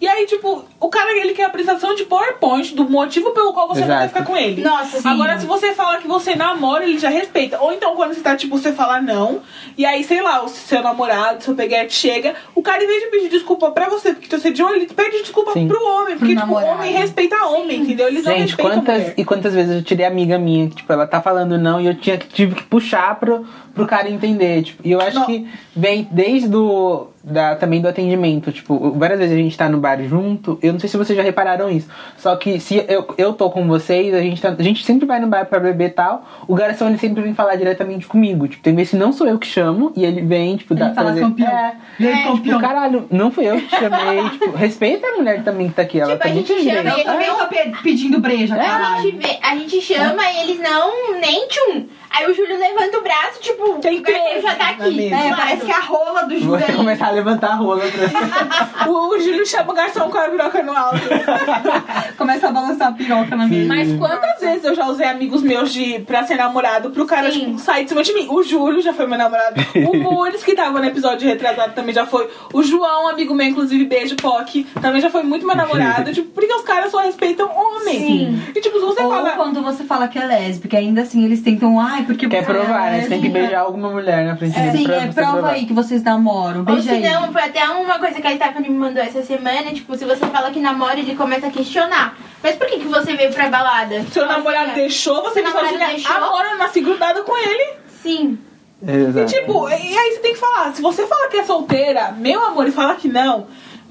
[0.00, 3.66] E aí, tipo, o cara, ele quer a apresentação de PowerPoint do motivo pelo qual
[3.68, 4.02] você não Exato.
[4.02, 4.62] quer ficar com ele.
[4.62, 5.08] Nossa, sim.
[5.08, 7.58] Agora, se você fala que você namora, ele já respeita.
[7.60, 9.40] Ou então, quando você tá, tipo, você fala não,
[9.78, 13.08] e aí, sei lá, o seu namorado, seu peguete chega, o cara, em vez de
[13.10, 15.66] pedir desculpa pra você, porque você sediou, ele pede desculpa Sim.
[15.68, 16.18] pro homem.
[16.18, 16.78] Porque, Pro tipo, o namorado.
[16.80, 18.08] homem respeita homem, entendeu?
[18.08, 19.14] Eles não Gente, respeitam a quantas mulher.
[19.16, 21.94] e quantas vezes eu tirei amiga minha que, tipo, ela tá falando não e eu
[21.94, 24.86] tinha que tive que puxar pro, pro cara entender, tipo.
[24.86, 25.26] E eu acho Não.
[25.26, 29.78] que vem desde o da também do atendimento, tipo, várias vezes a gente tá no
[29.78, 31.88] bar junto, eu não sei se vocês já repararam isso.
[32.18, 35.18] Só que se eu, eu tô com vocês, a gente tá, a gente sempre vai
[35.18, 38.62] no bar pra beber e tal, o garçom ele sempre vem falar diretamente comigo, tipo,
[38.62, 41.14] tem vezes que não sou eu que chamo e ele vem, tipo, Ele dá fala,
[41.14, 41.48] campeão.
[41.48, 42.60] É, E aí, é, tipo, campeão?
[42.60, 46.00] caralho, não fui eu que te chamei, tipo, respeita a mulher também que tá aqui,
[46.00, 47.10] ela Tipo, a também gente chama direito.
[47.10, 51.86] ele- pe- pedindo breja, A gente, vê, a gente chama e eles não, nem tchum.
[52.16, 55.12] Aí o Júlio levanta o braço, tipo, Tem o garçom já tá aqui.
[55.12, 58.86] É, parece que a rola do Júlio Vou começar a levantar a rola pra...
[58.88, 61.00] O, o Júlio chama o garçom com a piroca no alto.
[62.16, 63.68] começa a balançar a piroca na mesa.
[63.68, 67.40] Mas quantas vezes eu já usei amigos meus de pra ser namorado pro cara Sim.
[67.40, 68.26] tipo, sair de cima de mim?
[68.30, 69.54] O Júlio já foi meu namorado.
[69.88, 72.28] O Mures, que tava no episódio retrasado, também já foi.
[72.52, 76.12] O João, amigo meu, inclusive, beijo, POC, também já foi muito meu namorado.
[76.12, 77.98] tipo, porque os caras só respeitam homem.
[77.98, 78.42] Sim.
[78.54, 79.30] E tipo, você Ou fala.
[79.32, 82.54] quando você fala que é lésbica, ainda assim eles tentam, ai, porque Quer você é
[82.54, 83.02] provar, né?
[83.02, 85.50] Você tem que beijar alguma mulher na frente dele Sim, pra é, prova provar.
[85.52, 86.60] aí que vocês namoram.
[86.60, 87.02] Ou Beija se aí.
[87.02, 90.26] não, foi até uma coisa que a Stephanie me mandou essa semana, tipo, se você
[90.26, 92.16] fala que namora, ele começa a questionar.
[92.42, 94.04] Mas por que, que você veio pra balada?
[94.12, 95.86] Seu namorado deixou você me sozinha.
[95.88, 96.14] deixou?
[96.14, 97.74] Agora nasci grudada com ele.
[98.02, 98.38] Sim.
[98.82, 99.32] E Exato.
[99.32, 102.68] tipo, e aí você tem que falar, se você fala que é solteira, meu amor,
[102.68, 103.46] e fala que não,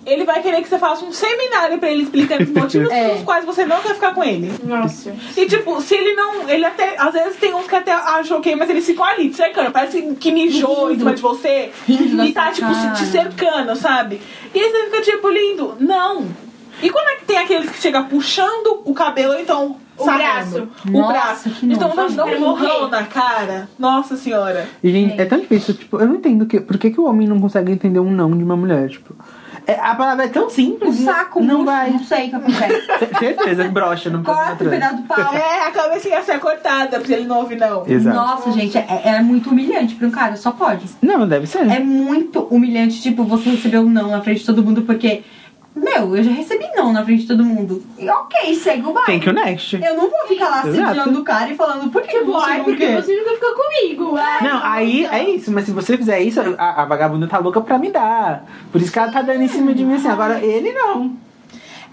[0.06, 3.10] ele vai querer que você faça um seminário pra ele explicando os motivos É.
[3.10, 4.52] pelos quais você não quer ficar com ele.
[4.64, 5.14] Nossa.
[5.38, 6.50] E tipo, se ele não.
[6.50, 6.96] Ele até.
[7.00, 9.72] Às vezes tem uns que até acham ok, mas eles ficam ali te cercando.
[9.72, 11.72] Parece que mijou em cima de você.
[11.88, 12.94] Rindo da E tá, tipo, se cara.
[12.96, 14.22] te cercando, sabe?
[14.54, 15.76] E aí você fica tipo, lindo.
[15.80, 16.28] Não.
[16.82, 19.78] E quando é que tem aqueles que chega puxando o cabelo, ou então.
[19.96, 20.68] O braço.
[20.88, 21.50] O Nossa, braço.
[21.52, 22.90] que Então um murrão morrer.
[22.90, 23.70] na cara.
[23.78, 24.68] Nossa senhora.
[24.84, 27.28] E, gente, é tão difícil, tipo, eu não entendo que, por que, que o homem
[27.28, 29.16] não consegue entender um não de uma mulher, tipo.
[29.66, 30.98] É, a palavra é tão O simples.
[30.98, 31.90] saco, não murcho, vai.
[31.92, 32.88] Não sei o que acontece.
[33.20, 35.34] Certeza brocha no Corta o pedaço do pau.
[35.34, 37.84] É, a cabecinha ia ser cortada, porque ele não ouve, não.
[37.88, 38.16] Exato.
[38.16, 40.86] Nossa, gente, é, é muito humilhante pra um cara, só pode.
[41.02, 41.60] Não, deve ser.
[41.70, 45.24] É muito humilhante, tipo, você receber um não na frente de todo mundo, porque,
[45.76, 47.82] meu, eu já recebi não na frente de todo mundo.
[47.98, 49.06] E ok, segue o baile.
[49.08, 49.76] Tem que o next.
[49.76, 52.58] Eu não vou ficar lá assediando o cara e falando, por que Tipo, você ai,
[52.60, 53.02] não porque quer?
[53.02, 54.16] você nunca ficou comigo.
[54.18, 55.16] Ai, Não, aí nossa.
[55.16, 58.46] é isso, mas se você fizer isso, a, a vagabunda tá louca pra me dar.
[58.72, 60.08] Por isso que ela tá dando em cima de mim assim.
[60.08, 61.16] Agora ele não.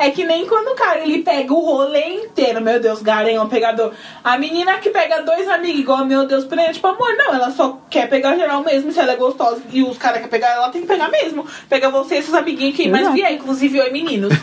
[0.01, 3.93] É que nem quando o cara ele pega o rolê inteiro, meu Deus, garanhão, pegador.
[4.25, 7.79] A menina que pega dois amigos igual, meu Deus, prende, tipo, amor, não, ela só
[7.91, 10.81] quer pegar geral mesmo, se ela é gostosa e os caras querem pegar, ela tem
[10.81, 11.47] que pegar mesmo.
[11.69, 14.33] Pega você e seus amiguinhos que mais vier, inclusive oi meninos.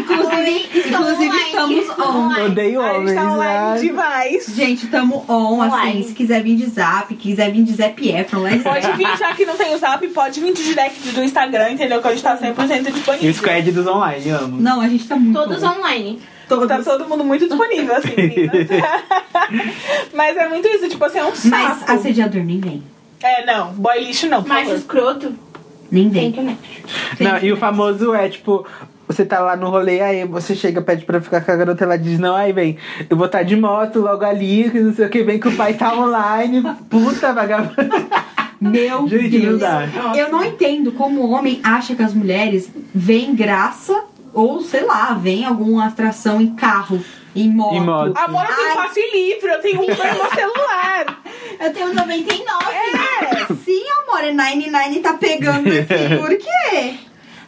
[0.00, 2.44] Inclusive, Estamos inclusive estamos on.
[2.46, 3.14] Odeio a gente homens.
[3.14, 3.78] tá online né?
[3.80, 4.46] demais.
[4.54, 8.50] Gente, tamo on, assim, se quiser vir de zap, quiser vir de Zap Efron, lá
[8.62, 12.00] Pode vir, já que não tem o zap, pode vir de direct do Instagram, entendeu?
[12.00, 13.34] Que a gente tá 100% E o disponível.
[13.34, 14.55] squad dos online, amo.
[14.58, 15.78] Não, a gente tá muito Todos on.
[15.78, 16.20] online.
[16.48, 18.14] Tá todo mundo muito disponível, assim.
[20.14, 21.80] Mas é muito isso, tipo assim, é um saco.
[21.80, 22.82] Mas assediador nem vem.
[23.22, 24.76] É, não, boy lixo não, Macho favor.
[24.76, 25.34] escroto.
[25.90, 26.58] Nem Tem vem.
[27.20, 28.66] Não, e o famoso é, tipo,
[29.08, 31.96] você tá lá no rolê, aí você chega, pede pra ficar com a garota, ela
[31.96, 32.76] diz, não, aí vem,
[33.08, 35.56] eu vou estar de moto logo ali, que não sei o que, vem que o
[35.56, 38.06] pai tá online, puta vagabunda.
[38.60, 39.60] Meu Gente, não Deus.
[39.60, 39.86] dá.
[40.16, 44.04] Eu não entendo como o homem acha que as mulheres veem graça
[44.36, 47.02] ou, sei lá, veem alguma atração em carro,
[47.34, 47.74] em moto.
[47.74, 48.16] Em moto.
[48.18, 48.76] Amor, eu tenho Ai.
[48.76, 51.22] passe livre, eu tenho um no meu celular.
[51.58, 52.64] Eu tenho 99.
[52.70, 53.46] É.
[53.64, 55.86] Sim, amor, é 99 tá pegando aqui.
[56.20, 56.98] Por quê?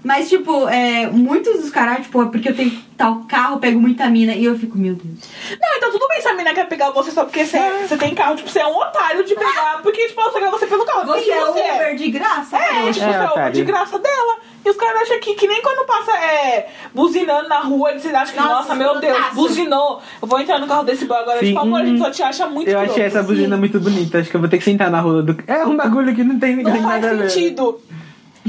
[0.09, 4.09] Mas, tipo, é, muitos dos caras, tipo, é porque eu tenho tal carro, pego muita
[4.09, 5.19] mina e eu fico, meu Deus.
[5.51, 8.15] Não, então tudo bem se a mina quer pegar você só porque você, você tem
[8.15, 8.35] carro.
[8.35, 9.81] Tipo, você é um otário de pegar.
[9.83, 11.05] Porque, tipo, ela só quer você pelo carro.
[11.09, 11.75] Você Quem é você é?
[11.75, 12.57] Uber de graça?
[12.57, 12.93] É, poxa.
[12.95, 14.37] tipo, É, você é Uber de graça dela.
[14.65, 18.35] E os caras acham que, que nem quando passa é, buzinando na rua, eles acham
[18.35, 20.01] que, Nossa, nossa, meu Deus, buzinou.
[20.23, 21.41] Eu vou entrar no carro desse boy agora.
[21.41, 21.49] Sim.
[21.49, 24.21] Tipo, amor, a gente só te acha muito Eu achei essa buzina muito bonita.
[24.21, 25.37] Acho que eu vou ter que sentar na rola do.
[25.47, 27.29] É um bagulho que não tem, Não tem faz nada a ver.
[27.29, 27.79] sentido.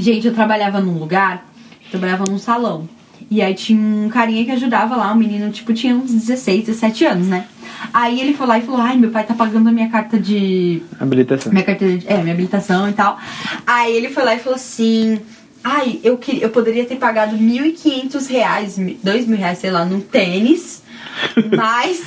[0.00, 1.44] Gente, eu trabalhava num lugar,
[1.90, 2.88] trabalhava num salão.
[3.30, 7.04] E aí tinha um carinha que ajudava lá, um menino, tipo, tinha uns 16, 17
[7.04, 7.46] anos, né?
[7.92, 10.82] Aí ele foi lá e falou, ai, meu pai tá pagando a minha carta de.
[10.98, 11.52] Habilitação.
[11.52, 12.06] Minha carta de.
[12.08, 13.18] É, minha habilitação e tal.
[13.66, 15.20] Aí ele foi lá e falou assim.
[15.62, 19.84] Ai, eu, queria, eu poderia ter pagado 1.500 reais, mi- dois mil reais, sei lá,
[19.84, 20.82] num tênis.
[21.54, 22.02] Mas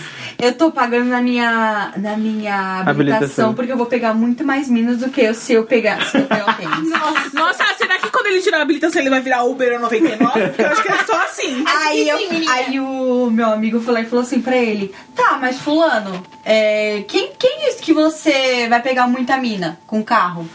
[0.46, 3.54] eu tô pagando na minha, na minha habilitação, Habilitação.
[3.54, 6.26] porque eu vou pegar muito mais minas do que eu se eu pegar, se eu
[6.26, 6.90] pegar o tênis.
[7.34, 10.48] Nossa, será que quando ele tirar a habilitação ele vai virar Uber 99?
[10.50, 11.64] Porque eu acho que é só assim.
[11.86, 12.18] Aí, eu-
[12.50, 17.04] aí o meu amigo foi lá e falou assim pra ele: Tá, mas Fulano, é,
[17.08, 20.48] quem, quem disse que você vai pegar muita mina com carro?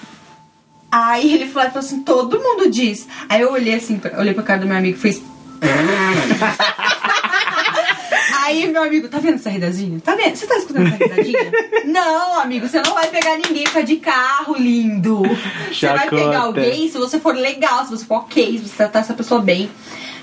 [0.90, 3.06] Aí ele falou, falou assim: Todo mundo diz.
[3.28, 5.22] Aí eu olhei assim, pra- olhei pra cara do meu amigo e fiz.
[8.48, 10.00] Aí meu amigo, tá vendo essa risadinha?
[10.00, 10.34] Tá vendo?
[10.34, 11.52] Você tá escutando essa risadinha?
[11.84, 15.20] não, amigo, você não vai pegar ninguém pra de carro, lindo.
[15.70, 19.00] Você vai pegar alguém se você for legal, se você for ok, se você tratar
[19.00, 19.68] essa pessoa bem.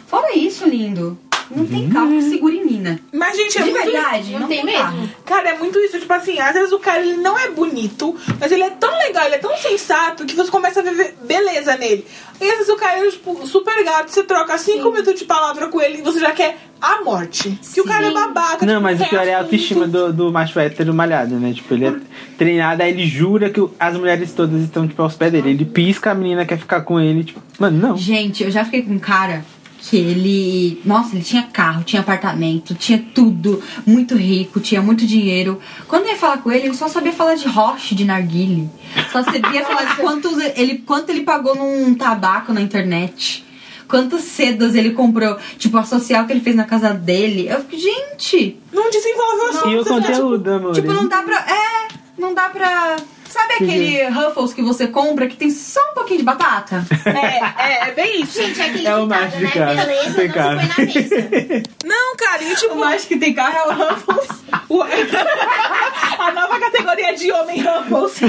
[0.07, 1.15] Fora isso, lindo,
[1.51, 2.99] não tem carro que segure mina.
[3.13, 4.83] Mas, gente, é De muito verdade, não não, tem tem, mesmo.
[4.83, 5.09] carro.
[5.25, 5.99] Cara, é muito isso.
[5.99, 9.25] Tipo assim, às vezes o cara ele não é bonito, mas ele é tão legal,
[9.25, 12.05] ele é tão sensato que você começa a ver beleza nele.
[12.39, 15.67] E às vezes o cara é tipo, super gato, você troca cinco minutos de palavra
[15.67, 17.57] com ele e você já quer a morte.
[17.73, 18.13] Que o cara é Sim.
[18.13, 18.65] babaca.
[18.65, 21.53] Não, tipo, mas o pior é a autoestima do, do macho hétero malhado, né?
[21.53, 21.95] Tipo, ele é
[22.37, 25.51] treinado, aí ele jura que as mulheres todas estão, tipo, aos pés dele.
[25.51, 27.97] Ele pisca, a menina quer ficar com ele, tipo, mano, não.
[27.97, 29.45] Gente, eu já fiquei com um cara
[29.87, 30.81] que ele.
[30.83, 35.59] Nossa, ele tinha carro, tinha apartamento, tinha tudo, muito rico, tinha muito dinheiro.
[35.87, 38.67] Quando eu ia falar com ele, ele só sabia falar de roche, de narguile.
[39.11, 43.45] Só sabia falar de quantos ele, quanto ele pagou num tabaco na internet.
[43.87, 47.47] Quantas sedas ele comprou, tipo, a social que ele fez na casa dele.
[47.47, 49.69] Eu fico, gente, Não desenvolve o assunto.
[49.69, 50.73] E o fica, conteúdo, amor?
[50.73, 51.37] tipo, não dá pra.
[51.37, 52.95] É, não dá pra.
[53.29, 56.85] Sabe aquele Ruffles que você compra que tem só um pouquinho de batata?
[57.05, 58.41] É, é, é bem isso.
[58.41, 59.51] Gente, é aquele É o ditado, macho de né?
[59.51, 59.85] casa.
[59.85, 60.55] Beleza, Tem não se cara.
[60.55, 61.63] põe na mesa.
[61.85, 62.73] Não, cara, e tipo.
[62.73, 64.27] O mais que tem carro é o Ruffles.
[66.19, 68.19] a nova categoria de homem Ruffles.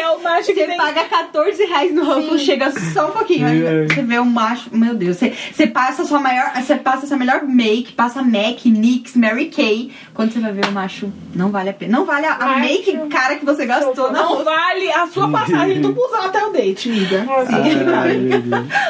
[0.00, 0.76] É o macho que Você tem.
[0.76, 3.46] paga 14 reais no Ruffles, chega só um pouquinho.
[3.46, 3.86] Aí É.
[3.86, 5.16] Você vê o macho, meu Deus.
[5.18, 6.52] Você, você passa a sua maior.
[6.56, 9.92] Você passa a sua melhor make, passa MAC, NYX, Mary Kay.
[10.14, 11.98] Quando você vai ver o macho, não vale a pena.
[11.98, 14.10] Não vale a, a make cara que você gastou.
[14.12, 14.44] Não Não.
[14.44, 17.26] vale a sua passagem do busão até o date, amiga.
[17.28, 18.30] Ai.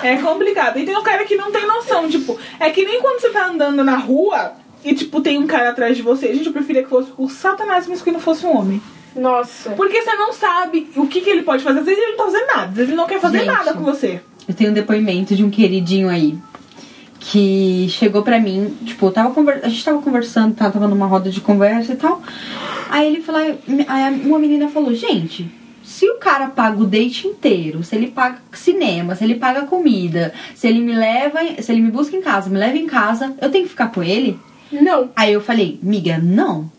[0.10, 0.78] É complicado.
[0.78, 3.46] E tem um cara que não tem noção, tipo, é que nem quando você tá
[3.46, 4.52] andando na rua
[4.84, 6.32] e, tipo, tem um cara atrás de você.
[6.34, 8.80] Gente, eu preferia que fosse o satanás, mas que não fosse um homem.
[9.14, 9.70] Nossa.
[9.70, 11.80] Porque você não sabe o que, que ele pode fazer.
[11.80, 13.48] Às vezes ele não tá fazendo nada, às vezes ele não quer fazer Gente.
[13.48, 14.20] nada com você.
[14.48, 16.36] Eu tenho um depoimento de um queridinho aí.
[17.18, 19.60] Que chegou pra mim, tipo, tava conver...
[19.62, 22.22] a gente tava conversando, tava tava numa roda de conversa e tal.
[22.88, 27.82] Aí ele falou, aí uma menina falou, gente, se o cara paga o date inteiro,
[27.82, 31.90] se ele paga cinema, se ele paga comida, se ele me leva, se ele me
[31.90, 34.38] busca em casa, me leva em casa, eu tenho que ficar com ele?
[34.72, 35.10] Não.
[35.14, 36.70] Aí eu falei, miga, não.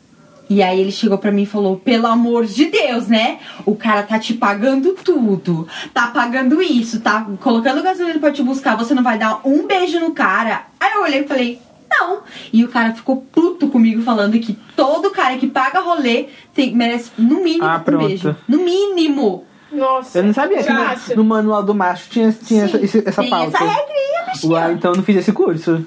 [0.52, 3.40] E aí ele chegou pra mim e falou, pelo amor de Deus, né?
[3.66, 5.66] O cara tá te pagando tudo.
[5.94, 8.76] Tá pagando isso, tá colocando gasolina pra te buscar.
[8.76, 10.66] Você não vai dar um beijo no cara?
[10.78, 12.24] Aí eu olhei e falei, não.
[12.52, 17.12] E o cara ficou puto comigo falando que todo cara que paga rolê tem, merece
[17.18, 18.36] no mínimo Ah, um beijo.
[18.46, 19.46] No mínimo.
[19.72, 20.20] Nossa.
[20.20, 23.30] Eu não sabia que no, no manual do macho tinha, tinha essa, esse- essa Tem
[23.30, 23.56] pauta.
[23.56, 24.54] essa regrinha, bichinha.
[24.54, 25.86] Uai, então eu não fiz esse curso.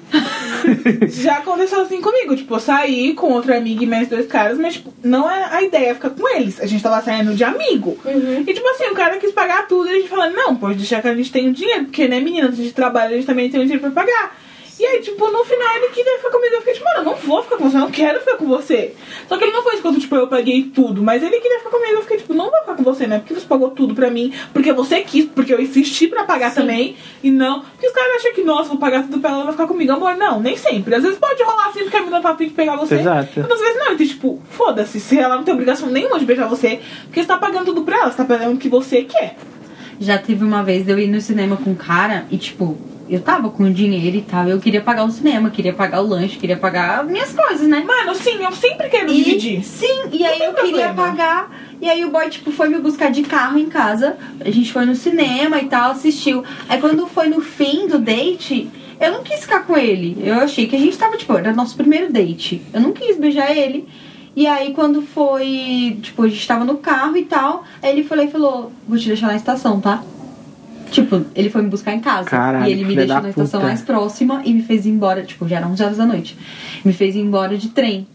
[1.07, 2.35] Já aconteceu assim comigo.
[2.35, 5.61] Tipo, eu saí com outra amiga e mais dois caras, mas, tipo, não é a
[5.61, 6.59] ideia ficar com eles.
[6.59, 7.97] A gente tava saindo de amigo.
[8.47, 11.01] E, tipo assim, o cara quis pagar tudo e a gente falando, não, pode deixar
[11.01, 13.49] que a gente tem o dinheiro, porque, né, menina, a gente trabalha, a gente também
[13.49, 14.35] tem o dinheiro pra pagar.
[14.77, 16.53] E aí, tipo, no final ele queria ficar comigo.
[16.53, 18.45] Eu fiquei tipo, mano, eu não vou ficar com você, eu não quero ficar com
[18.45, 18.93] você.
[19.27, 21.01] Só que ele não foi enquanto, tipo, eu paguei tudo.
[21.01, 21.93] Mas ele queria ficar comigo.
[21.93, 23.19] Eu fiquei tipo, não vou ficar com você, né?
[23.19, 24.33] Porque você pagou tudo pra mim.
[24.51, 26.97] Porque você quis, porque eu insisti pra pagar também.
[27.23, 27.61] E não.
[27.61, 29.93] Porque os caras acham que, nossa, vou pagar tudo pra ela, ela vai ficar comigo.
[29.93, 30.93] Amor, não, nem sempre.
[30.93, 32.95] Às vezes pode rolar assim, porque a menina tá afim de pegar você.
[32.95, 33.39] Exato.
[33.39, 33.93] Outras vezes não.
[33.93, 34.99] Então, tipo, foda-se.
[34.99, 37.97] Se ela não tem obrigação nenhuma de beijar você, porque você tá pagando tudo pra
[37.97, 38.11] ela.
[38.11, 39.37] Você tá pagando o que você quer.
[40.01, 42.77] Já teve uma vez de eu ir no cinema com um cara e, tipo,
[43.09, 44.47] eu tava com dinheiro e tal.
[44.47, 47.83] Eu queria pagar o cinema, queria pagar o lanche, queria pagar minhas coisas, né?
[47.85, 49.63] Mano, sim, eu sempre quero E, dividir.
[49.63, 50.93] sim, e aí tem eu queria problema.
[50.93, 51.51] pagar.
[51.81, 54.17] E aí o boy, tipo, foi me buscar de carro em casa.
[54.39, 56.43] A gente foi no cinema e tal, assistiu.
[56.69, 60.17] Aí quando foi no fim do date, eu não quis ficar com ele.
[60.23, 62.61] Eu achei que a gente tava, tipo, era nosso primeiro date.
[62.73, 63.87] Eu não quis beijar ele.
[64.35, 68.25] E aí quando foi, tipo, a gente tava no carro e tal, aí ele falou
[68.25, 70.03] e falou, vou te deixar na estação, tá?
[70.95, 72.29] Tipo, ele foi me buscar em casa.
[72.29, 73.67] Caralho, e ele me deixou na estação puta.
[73.67, 75.23] mais próxima e me fez ir embora.
[75.23, 76.37] Tipo, já eram 11 horas da noite.
[76.83, 78.07] Me fez ir embora de trem.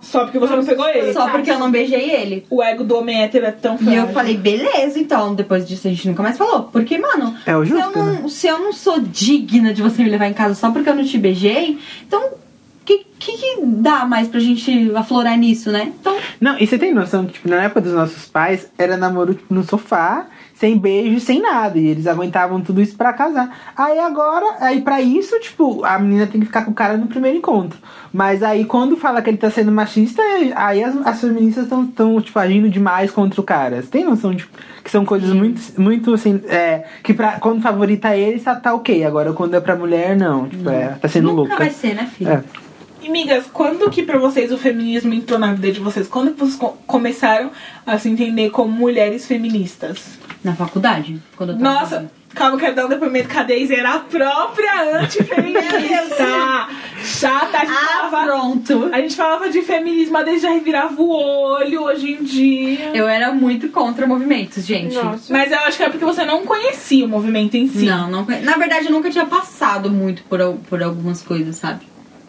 [0.00, 1.12] Só porque você não pegou ele.
[1.12, 2.46] Só porque eu não beijei ele.
[2.50, 4.02] O ego do homem hétero é tão E frágil.
[4.02, 5.34] eu falei, beleza, então.
[5.34, 6.64] Depois disso a gente nunca mais falou.
[6.64, 10.02] Porque, mano, É o se, eu justo, não, se eu não sou digna de você
[10.04, 12.38] me levar em casa só porque eu não te beijei, então o
[12.84, 15.92] que, que, que dá mais pra gente aflorar nisso, né?
[15.98, 19.34] Então, Não, e você tem noção que, tipo, na época dos nossos pais, era namoro
[19.34, 20.26] tipo, no sofá,
[20.56, 21.78] sem beijo, sem nada.
[21.78, 23.72] E eles aguentavam tudo isso pra casar.
[23.76, 27.06] Aí agora, aí pra isso, tipo, a menina tem que ficar com o cara no
[27.06, 27.78] primeiro encontro.
[28.12, 30.22] Mas aí quando fala que ele tá sendo machista,
[30.54, 33.82] aí as, as feministas estão, tão, tipo, agindo demais contra o cara.
[33.82, 34.48] Você tem noção de
[34.82, 39.04] que são coisas muito, muito assim, é, que pra, quando favorita ele, tá, tá ok.
[39.04, 40.48] Agora quando é pra mulher, não.
[40.48, 41.56] Tipo, é, tá sendo nunca louca.
[41.56, 42.30] vai ser, né, filho?
[42.30, 42.65] É.
[43.06, 46.08] E, migas, quando que pra vocês o feminismo entrou na vida de vocês?
[46.08, 47.50] Quando que vocês co- começaram
[47.86, 50.18] a se entender como mulheres feministas?
[50.42, 51.20] Na faculdade.
[51.36, 55.00] Quando eu tava Nossa, calma, quero dar um depoimento que a Deise era a própria
[55.00, 56.66] antifeminista.
[57.02, 58.88] Chata, a gente, Ah, falava, pronto.
[58.92, 62.90] a gente falava de feminismo, a Deise já revirava o olho hoje em dia.
[62.94, 64.94] Eu era muito contra movimentos, gente.
[64.96, 65.32] Nossa.
[65.32, 67.86] Mas eu acho que é porque você não conhecia o movimento em si.
[67.86, 68.26] Não, não.
[68.42, 71.86] Na verdade, eu nunca tinha passado muito por, por algumas coisas, sabe?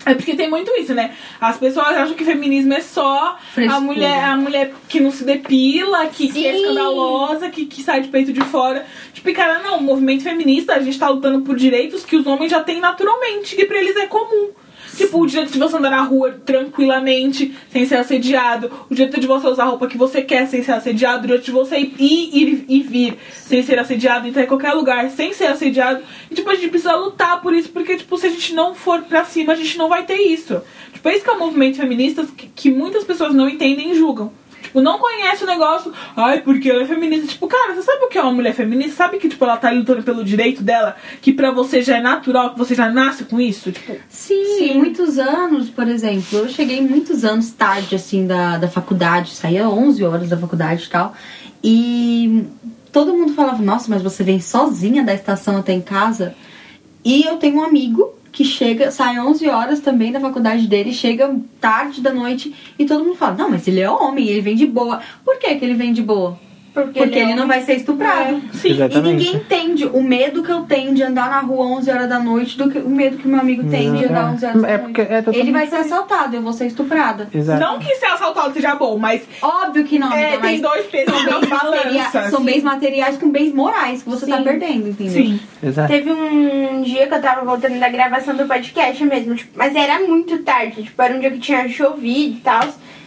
[0.07, 1.13] É porque tem muito isso, né?
[1.39, 3.37] As pessoas acham que feminismo é só
[3.69, 8.01] a mulher, a mulher que não se depila, que, que é escandalosa, que, que sai
[8.01, 8.85] de peito de fora.
[9.13, 12.51] Tipo, cara, não, o movimento feminista, a gente tá lutando por direitos que os homens
[12.51, 14.51] já têm naturalmente, que pra eles é comum.
[14.97, 18.71] Tipo, o direito de você andar na rua tranquilamente, sem ser assediado.
[18.89, 21.19] O direito de você usar a roupa que você quer sem ser assediado.
[21.19, 25.33] O direito de você ir, e vir sem ser assediado, entrar em qualquer lugar sem
[25.33, 26.01] ser assediado.
[26.31, 29.03] E, tipo, a gente precisa lutar por isso, porque, tipo, se a gente não for
[29.03, 30.63] pra cima, a gente não vai ter isso.
[30.91, 34.31] Tipo, esse que é o movimento feminista que, que muitas pessoas não entendem e julgam.
[34.67, 37.27] Tipo, não conhece o negócio, ai, porque ela é feminista.
[37.27, 38.95] Tipo, cara, você sabe o que é uma mulher feminista?
[38.95, 42.51] Sabe que, tipo, ela tá lutando pelo direito dela, que pra você já é natural,
[42.51, 43.71] que você já nasce com isso?
[43.71, 46.39] Tipo, Sim, muitos anos, por exemplo.
[46.39, 49.31] Eu cheguei muitos anos tarde, assim, da, da faculdade.
[49.31, 51.13] Saía 11 horas da faculdade e tal.
[51.63, 52.45] E
[52.91, 56.35] todo mundo falava, nossa, mas você vem sozinha da estação até em casa?
[57.05, 61.35] E eu tenho um amigo que chega, sai 11 horas também da faculdade dele, chega
[61.59, 64.65] tarde da noite e todo mundo fala, não, mas ele é homem, ele vem de
[64.65, 65.01] boa.
[65.23, 66.37] Por que que ele vem de boa?
[66.83, 68.41] Porque, ele é ele, não vai ser estuprado.
[68.53, 68.69] sim.
[68.69, 69.15] E Exatamente.
[69.25, 72.57] ninguém entende o medo que eu tenho de andar na rua 11 horas da noite
[72.57, 74.83] do que o medo que meu amigo tem de andar 11 horas da É noite.
[74.83, 77.27] porque é totalmente Ele vai ser assaltado, eu vou ser estuprada.
[77.33, 77.59] Exato.
[77.59, 80.85] Não que ser assaltado seja bom, mas Óbvio que não, é, amiga, tem mas dois
[80.87, 82.29] pesos são na balança.
[82.29, 84.43] são bens materiais com bens morais que você tá Sim.
[84.43, 85.13] perdendo, entendeu?
[85.13, 85.39] Sim.
[85.63, 85.87] Exato.
[85.87, 89.99] Teve um dia que eu tava voltando da gravação do podcast mesmo, tipo, mas era
[89.99, 92.61] muito tarde, tipo, era um dia que tinha chovido e tal.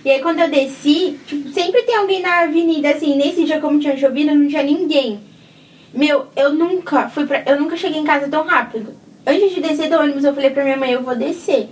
[0.05, 3.79] E aí quando eu desci, tipo, sempre tem alguém na avenida, assim, nesse dia como
[3.79, 5.21] tinha chovido, não tinha ninguém.
[5.93, 7.43] Meu, eu nunca fui pra.
[7.47, 8.95] Eu nunca cheguei em casa tão rápido.
[9.27, 11.69] Antes de descer do ônibus, eu falei pra minha mãe, eu vou descer.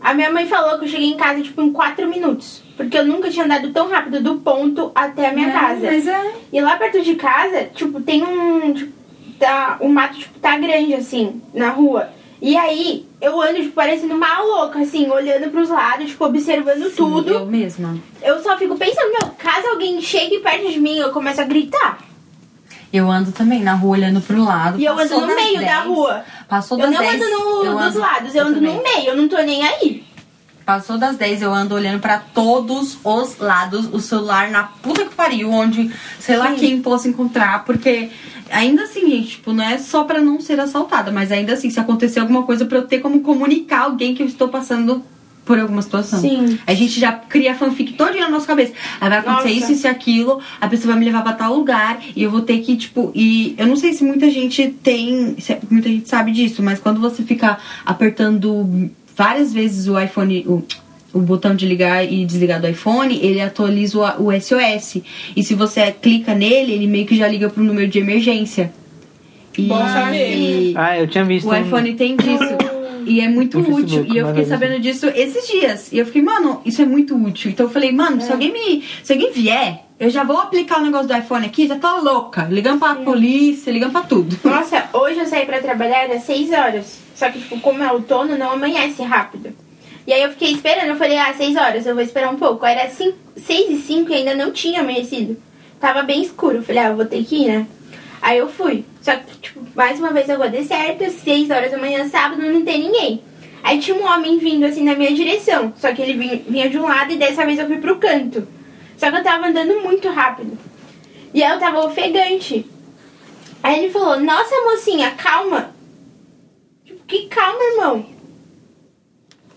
[0.00, 2.62] A minha mãe falou que eu cheguei em casa, tipo, em 4 minutos.
[2.76, 5.86] Porque eu nunca tinha andado tão rápido do ponto até a minha É, casa.
[5.86, 6.32] Mas é.
[6.52, 8.72] E lá perto de casa, tipo, tem um.
[8.72, 8.92] Tipo,
[9.38, 12.08] tá, o mato, tipo, tá grande, assim, na rua.
[12.46, 16.94] E aí, eu ando, tipo, parecendo uma louca, assim, olhando pros lados, tipo, observando Sim,
[16.94, 17.30] tudo.
[17.32, 17.96] Eu mesma.
[18.20, 22.00] Eu só fico pensando, meu, caso alguém chegue perto de mim, eu começo a gritar.
[22.92, 24.78] Eu ando também na rua olhando pro lado.
[24.78, 26.22] E eu ando no meio da 10, rua.
[26.46, 27.14] Passou Eu das não 10.
[27.14, 28.76] ando no, eu dos ando- lados, eu ando também.
[28.76, 30.04] no meio, eu não tô nem aí.
[30.64, 35.14] Passou das 10, eu ando olhando pra todos os lados, o celular na puta que
[35.14, 36.56] pariu, onde sei lá Sim.
[36.56, 38.10] quem possa encontrar, porque
[38.50, 41.78] ainda assim, gente, tipo, não é só pra não ser assaltada, mas ainda assim, se
[41.78, 45.04] acontecer alguma coisa pra eu ter como comunicar alguém que eu estou passando
[45.44, 46.20] por alguma situação.
[46.20, 46.58] Sim.
[46.66, 48.72] A gente já cria fanfic todo na nossa cabeça.
[49.00, 49.64] Aí vai acontecer Nossa.
[49.64, 52.40] isso, isso e aquilo, a pessoa vai me levar pra tal lugar e eu vou
[52.40, 53.12] ter que, tipo.
[53.14, 55.36] E eu não sei se muita gente tem.
[55.38, 60.44] se muita gente sabe disso, mas quando você fica apertando várias vezes o iPhone.
[60.46, 60.62] O,
[61.12, 65.00] o botão de ligar e desligar do iPhone, ele atualiza o, o SOS.
[65.36, 68.72] E se você clica nele, ele meio que já liga pro número de emergência.
[69.56, 70.72] E, Bom saber.
[70.76, 71.46] Ah, eu tinha visto.
[71.46, 72.44] o um- iPhone tem disso.
[73.06, 73.98] E é muito No útil.
[73.98, 74.48] Facebook, E eu fiquei vez.
[74.48, 75.92] sabendo disso esses dias.
[75.92, 77.50] E eu fiquei, mano, isso é muito útil.
[77.50, 78.82] Então eu falei, mano, se alguém me.
[79.02, 82.44] Se alguém vier, eu já vou aplicar o negócio do iPhone aqui, já tô louca.
[82.50, 84.34] Ligando pra polícia, ligando pra tudo.
[84.42, 87.03] Nossa, hoje eu saí pra trabalhar, era 6 horas.
[87.14, 89.54] Só que, tipo, como é outono, não amanhece rápido.
[90.06, 92.66] E aí eu fiquei esperando, eu falei, ah, 6 horas, eu vou esperar um pouco.
[92.66, 93.14] Era 6
[93.46, 95.36] e 5 e ainda não tinha amanhecido.
[95.80, 96.56] Tava bem escuro.
[96.56, 97.66] Eu falei, ah, eu vou ter que ir, né?
[98.20, 98.84] Aí eu fui.
[99.00, 102.42] Só que, tipo, mais uma vez eu vou dar certo, 6 horas da manhã, sábado,
[102.42, 103.22] não tem ninguém.
[103.62, 105.72] Aí tinha um homem vindo assim na minha direção.
[105.76, 108.46] Só que ele vinha, vinha de um lado e dessa vez eu fui pro canto.
[108.96, 110.58] Só que eu tava andando muito rápido.
[111.32, 112.66] E aí eu tava ofegante.
[113.62, 115.73] Aí ele falou, nossa mocinha, calma.
[117.06, 118.14] Que calma, irmão.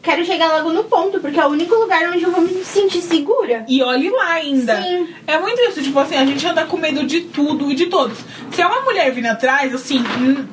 [0.07, 3.01] Quero chegar logo no ponto, porque é o único lugar onde eu vou me sentir
[3.01, 3.65] segura.
[3.67, 4.81] E olhe lá ainda.
[4.81, 5.13] Sim.
[5.27, 8.17] É muito isso, tipo assim, a gente anda com medo de tudo e de todos.
[8.51, 10.01] Se é uma mulher vindo atrás, assim,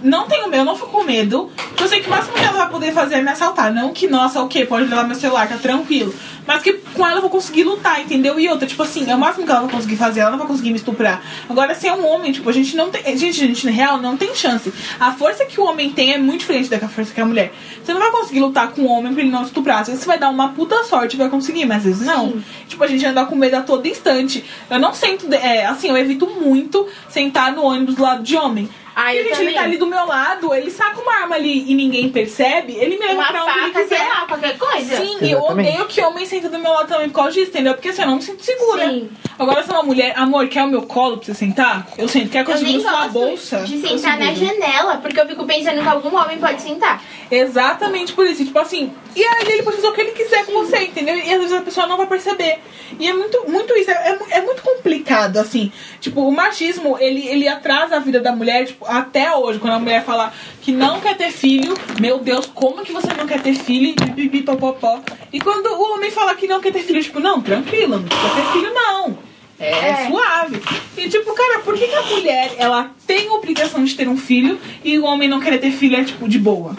[0.03, 1.53] não tenho medo, não fico com medo.
[1.81, 3.73] Eu sei que o máximo que ela vai poder fazer é me assaltar.
[3.73, 4.65] Não que, nossa, o quê?
[4.65, 6.13] Pode levar meu celular, tá tranquilo.
[6.47, 8.39] Mas que com ela eu vou conseguir lutar, entendeu?
[8.39, 10.47] E outra, tipo assim, é o máximo que ela vai conseguir fazer, ela não vai
[10.47, 11.23] conseguir me estuprar.
[11.49, 13.17] Agora, se é um homem, tipo, a gente não tem.
[13.17, 14.73] Gente, gente, na real, não tem chance.
[15.01, 17.53] A força que o homem tem é muito diferente da força que a mulher.
[17.83, 19.81] Você não vai conseguir lutar com o homem pra ele não estuprar.
[19.81, 22.43] Às vezes você vai dar uma puta sorte e vai conseguir, mas às vezes não.
[22.69, 24.45] Tipo, a gente anda com medo a todo instante.
[24.71, 25.33] Eu não sento.
[25.33, 28.69] É, assim, eu evito muito sentar no ônibus do lado de homem.
[28.97, 31.75] Ah, eu gente, ele tá ali do meu lado, ele saca uma arma ali e
[31.75, 34.09] ninguém percebe, ele me leva Uma pra onde ele faca, sei quiser.
[34.09, 34.97] lá, qualquer coisa.
[34.97, 37.75] Sim, e eu odeio que homem senta do meu lado também por causa disso, entendeu?
[37.75, 38.89] Porque assim, eu não me sinto segura.
[38.89, 39.11] Sim.
[39.39, 41.89] Agora, se é uma mulher, amor, quer o meu colo pra você sentar?
[41.99, 42.31] Eu sento.
[42.31, 43.59] Quer que eu, Eu segure sua bolsa?
[43.65, 47.03] de sentar na janela, porque eu fico pensando que algum homem pode sentar.
[47.31, 48.45] Exatamente por isso.
[48.45, 51.17] Tipo assim, e aí ele pode fazer o que ele quiser com você, entendeu?
[51.17, 52.59] E às vezes a pessoa não vai perceber.
[52.99, 53.91] E é muito, muito isso.
[53.91, 53.95] É,
[54.31, 55.73] é é muito complicado, assim.
[56.01, 59.59] Tipo, o machismo, ele, ele atrasa a vida da mulher, tipo, até hoje.
[59.59, 60.33] Quando a mulher fala
[60.63, 63.89] que não quer ter filho, meu Deus, como que você não quer ter filho?
[63.89, 65.01] E pipi, popopó.
[65.33, 68.35] E quando o homem fala que não quer ter filho, tipo, não, tranquilo, não precisa
[68.35, 69.19] ter filho, não.
[69.59, 70.09] É, É.
[70.09, 70.61] suave.
[70.97, 74.17] E tipo, cara, por que, que a mulher ela tem a obrigação de ter um
[74.17, 76.77] filho e o homem não querer ter filho é tipo de boa?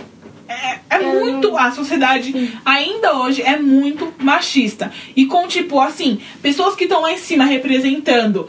[0.47, 1.57] É, é muito.
[1.57, 4.91] A sociedade ainda hoje é muito machista.
[5.15, 8.47] E com, tipo, assim, pessoas que estão lá em cima representando,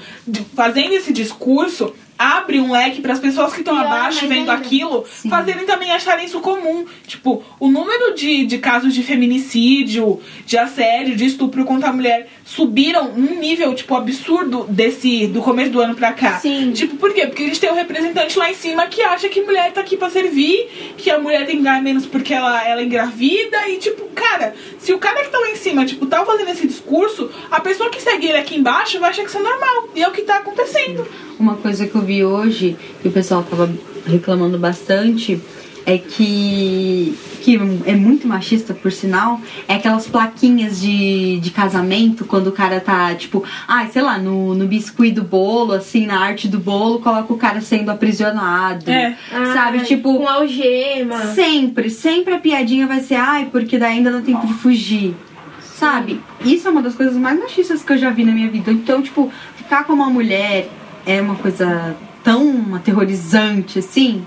[0.55, 4.55] fazendo esse discurso, abre um leque para as pessoas que estão abaixo vendo ainda.
[4.55, 5.29] aquilo Sim.
[5.29, 6.87] fazerem também acharem isso comum.
[7.07, 12.29] Tipo, o número de, de casos de feminicídio, de assédio, de estupro contra a mulher
[12.47, 16.39] subiram num nível, tipo, absurdo desse do começo do ano pra cá.
[16.39, 16.71] Sim.
[16.71, 17.27] Tipo, por quê?
[17.27, 19.97] Porque a gente tem um representante lá em cima que acha que mulher tá aqui
[19.97, 23.69] pra servir, que a mulher tem que ganhar menos porque ela, ela é engravida.
[23.69, 26.69] E, tipo, cara, se o cara que tá lá em cima, tipo, tá fazendo esse
[26.69, 29.89] discurso, a pessoa que segue ele aqui embaixo vai achar que isso é normal.
[29.97, 31.05] E é o que tá acontecendo.
[31.41, 33.69] Uma coisa que eu vi hoje, que o pessoal tava
[34.07, 35.41] reclamando bastante,
[35.87, 37.55] é que, que
[37.87, 43.15] é muito machista, por sinal, é aquelas plaquinhas de, de casamento, quando o cara tá,
[43.15, 47.33] tipo, ai, sei lá, no, no biscuit do bolo, assim, na arte do bolo, coloca
[47.33, 48.91] o cara sendo aprisionado.
[48.91, 49.17] É.
[49.55, 51.19] Sabe, Ai, tipo, Com algema.
[51.27, 55.15] Sempre, sempre a piadinha vai ser, ai, porque daí ainda dá tempo de fugir.
[55.63, 56.21] Sabe?
[56.45, 58.73] Isso é uma das coisas mais machistas que eu já vi na minha vida.
[58.73, 60.69] Então, tipo, ficar com uma mulher
[61.07, 64.25] é uma coisa tão aterrorizante assim.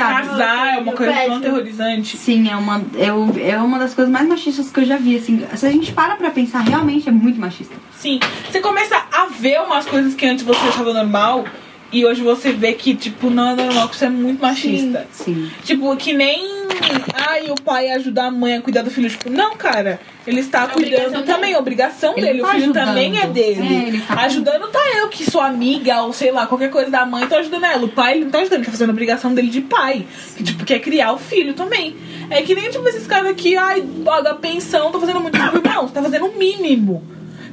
[0.00, 0.28] Sabe?
[0.28, 1.36] Casar é uma coisa tão Péssimo.
[1.36, 2.16] aterrorizante.
[2.16, 5.44] Sim, é uma, eu, é uma das coisas mais machistas que eu já vi, assim.
[5.54, 7.74] Se a gente para pra pensar, realmente é muito machista.
[7.96, 8.18] Sim.
[8.50, 11.44] Você começa a ver umas coisas que antes você achava normal.
[11.92, 15.08] E hoje você vê que, tipo, não é normal, que isso é muito machista.
[15.10, 15.50] Sim.
[15.64, 16.59] Tipo, que nem.
[17.14, 19.08] Ai, o pai ajudar a mãe a cuidar do filho.
[19.08, 20.00] Tipo, não, cara.
[20.26, 22.40] Ele está obrigação cuidando também, é obrigação Ele dele.
[22.42, 22.86] tá o filho ajudando.
[22.86, 23.74] também é dele.
[23.74, 27.04] É, ele tá- Ajudando tá eu, que sou amiga, ou sei lá, qualquer coisa da
[27.06, 27.84] mãe, tô ajudando ela.
[27.84, 30.06] O pai, ele não tá ajudando, ele tá fazendo a obrigação dele de pai.
[30.36, 31.96] Que, tipo, quer criar o filho também.
[32.28, 35.36] É que nem, tipo, esses caras aqui, ai, paga pensão, tô fazendo muito.
[35.38, 37.02] Não, você tá fazendo o mínimo.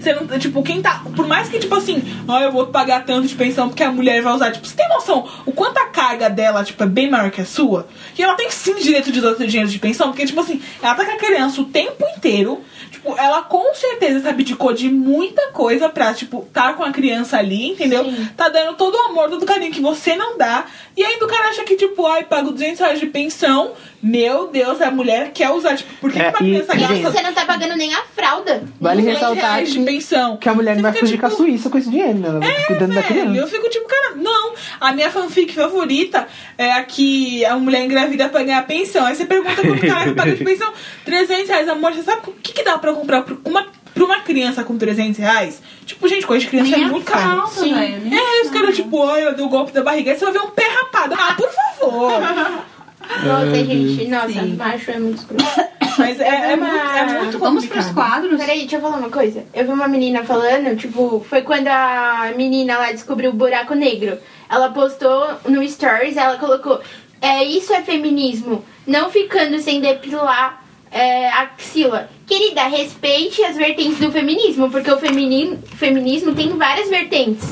[0.08, 1.03] Você não, tipo, quem tá.
[1.16, 4.22] Por mais que, tipo assim, ah, eu vou pagar tanto de pensão porque a mulher
[4.22, 4.51] vai usar.
[4.51, 7.45] Tipo, você tem noção o quanto a carga dela, tipo, é bem maior que a
[7.45, 7.88] sua?
[8.16, 10.95] Que ela tem sim direito de usar seu dinheiro de pensão, porque, tipo assim, ela
[10.95, 12.62] tá com a criança o tempo inteiro.
[12.91, 16.91] Tipo, tipo, ela com certeza se abdicou de muita coisa pra, tipo, tá com a
[16.91, 18.05] criança ali, entendeu?
[18.35, 20.65] Tá dando todo o amor, todo o carinho que você não dá.
[20.95, 23.73] E ainda o cara acha que, tipo, ai, pago 200 reais de pensão.
[24.01, 27.11] Meu Deus, a mulher quer usar, tipo, por que, É, que uma criança e, gasta
[27.11, 28.63] Você não tá pagando nem a fralda.
[28.79, 30.38] Vale 200 ressaltar reais de que, pensão?
[30.38, 32.17] que a mulher não Você vai fica, fugir com a tipo, Suíça com esse dinheiro,
[32.17, 32.27] né?
[32.29, 33.39] Ela vai cuidando da Velho, criança.
[33.39, 34.53] eu fico tipo, cara, não.
[34.79, 36.27] A minha fanfic favorita
[36.57, 39.05] é a que a mulher engravida pra ganhar pensão.
[39.05, 40.71] Aí você pergunta pro cara que paga de pensão
[41.05, 41.69] 300 reais.
[41.69, 44.78] Amor, você sabe o que, que dá pra comprar pra uma, pra uma criança com
[44.78, 45.61] 300 reais?
[45.86, 47.47] Tipo, gente, coisa de criança é Nem a muito caro.
[47.47, 48.01] velho.
[48.05, 50.11] nem É, os caras, tipo, ai, eu dei o golpe da barriga.
[50.11, 51.15] Aí você vai ver um pé rapado.
[51.17, 52.11] Ah, por favor.
[53.23, 55.43] Nossa, gente, nossa, macho é muito escroto.
[55.97, 58.38] Mas é, é, muito, é muito Vamos pros quadros?
[58.38, 59.45] Peraí, deixa eu falar uma coisa.
[59.53, 64.19] Eu vi uma menina falando, tipo, foi quando a menina lá descobriu o buraco negro.
[64.49, 66.82] Ela postou no Stories, ela colocou:
[67.21, 70.61] é, Isso é feminismo, não ficando sem depilar
[70.91, 72.09] é, a axila.
[72.28, 77.45] Querida, respeite as vertentes do feminismo, porque o femini- feminismo tem várias vertentes.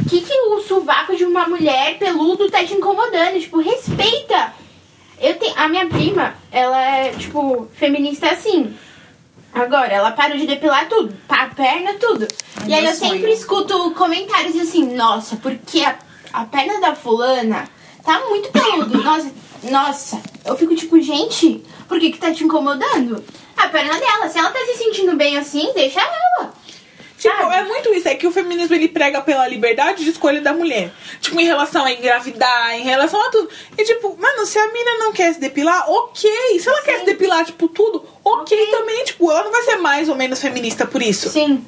[0.00, 3.40] O que, que o sovaco de uma mulher peludo tá te incomodando?
[3.40, 4.54] Tipo, respeita!
[5.20, 8.76] Eu tenho, a minha prima, ela é, tipo, feminista assim.
[9.52, 11.12] Agora, ela parou de depilar tudo?
[11.28, 12.28] A perna, tudo.
[12.68, 13.32] e aí eu sempre sonho.
[13.32, 15.96] escuto comentários assim, nossa, porque a,
[16.32, 17.68] a perna da fulana
[18.04, 19.02] tá muito peludo.
[19.02, 19.32] Nossa,
[19.64, 20.35] nossa.
[20.46, 23.22] Eu fico tipo, gente, por que que tá te incomodando?
[23.56, 26.54] A perna dela, se ela tá se sentindo bem assim, deixa ela.
[27.18, 27.54] Tipo, Sabe?
[27.54, 28.08] é muito isso.
[28.08, 30.92] É que o feminismo ele prega pela liberdade de escolha da mulher.
[31.20, 33.48] Tipo, em relação a engravidar, em relação a tudo.
[33.76, 36.60] E tipo, mano, se a mina não quer se depilar, ok.
[36.60, 39.04] Se ela quer se depilar, tipo, tudo, ok, também.
[39.04, 41.30] Tipo, ela não vai ser mais ou menos feminista por isso.
[41.30, 41.64] Sim.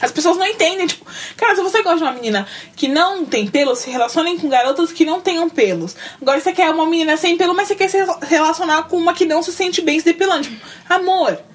[0.00, 1.04] As pessoas não entendem, tipo,
[1.36, 4.92] cara, se você gosta de uma menina que não tem pelos, se relacionem com garotas
[4.92, 5.96] que não tenham pelos.
[6.20, 9.24] Agora você quer uma menina sem pelo, mas você quer se relacionar com uma que
[9.24, 10.42] não se sente bem se depilando.
[10.42, 11.51] Tipo, amor.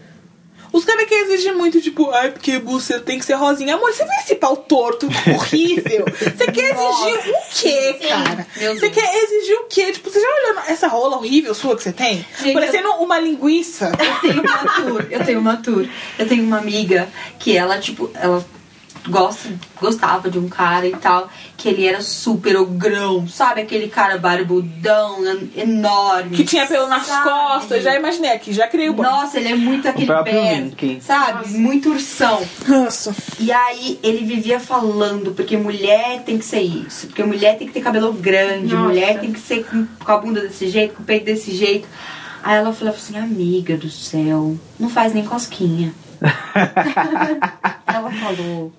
[0.78, 3.74] Os caras que exigem muito, tipo, ai, porque você tem que ser rosinha.
[3.74, 6.06] Amor, você vê esse pau torto, horrível.
[6.06, 8.48] Você quer exigir o quê, cara?
[8.56, 9.92] Meu Você quer exigir o quê?
[9.92, 12.24] Tipo, você já olhou essa rola horrível sua que você tem?
[12.40, 13.92] Gente, Parecendo uma linguiça.
[14.00, 15.88] Eu tenho uma tour, eu tenho uma tour.
[16.20, 17.10] Eu tenho uma amiga
[17.40, 18.46] que ela, tipo, ela
[19.10, 19.50] gosta,
[19.80, 23.62] gostava de um cara e tal, que ele era super ogrão, sabe?
[23.62, 26.36] Aquele cara barbudão, en- enorme.
[26.36, 27.24] Que tinha pelo nas sabe?
[27.30, 27.84] costas.
[27.84, 29.04] Já imaginei aqui, já criei o bom.
[29.04, 30.08] Nossa, ele é muito aquele
[30.62, 31.00] Mickey.
[31.02, 31.48] sabe?
[31.50, 32.42] Muito ursão.
[32.68, 33.16] Nossa.
[33.40, 37.74] E aí ele vivia falando, porque mulher tem que ser isso, porque mulher tem que
[37.74, 38.88] ter cabelo grande, Nossa.
[38.88, 41.88] mulher tem que ser com, com a bunda desse jeito, com o peito desse jeito.
[42.44, 45.94] Aí ela falava assim, amiga do céu, não faz nem cosquinha.
[47.86, 48.72] ela falou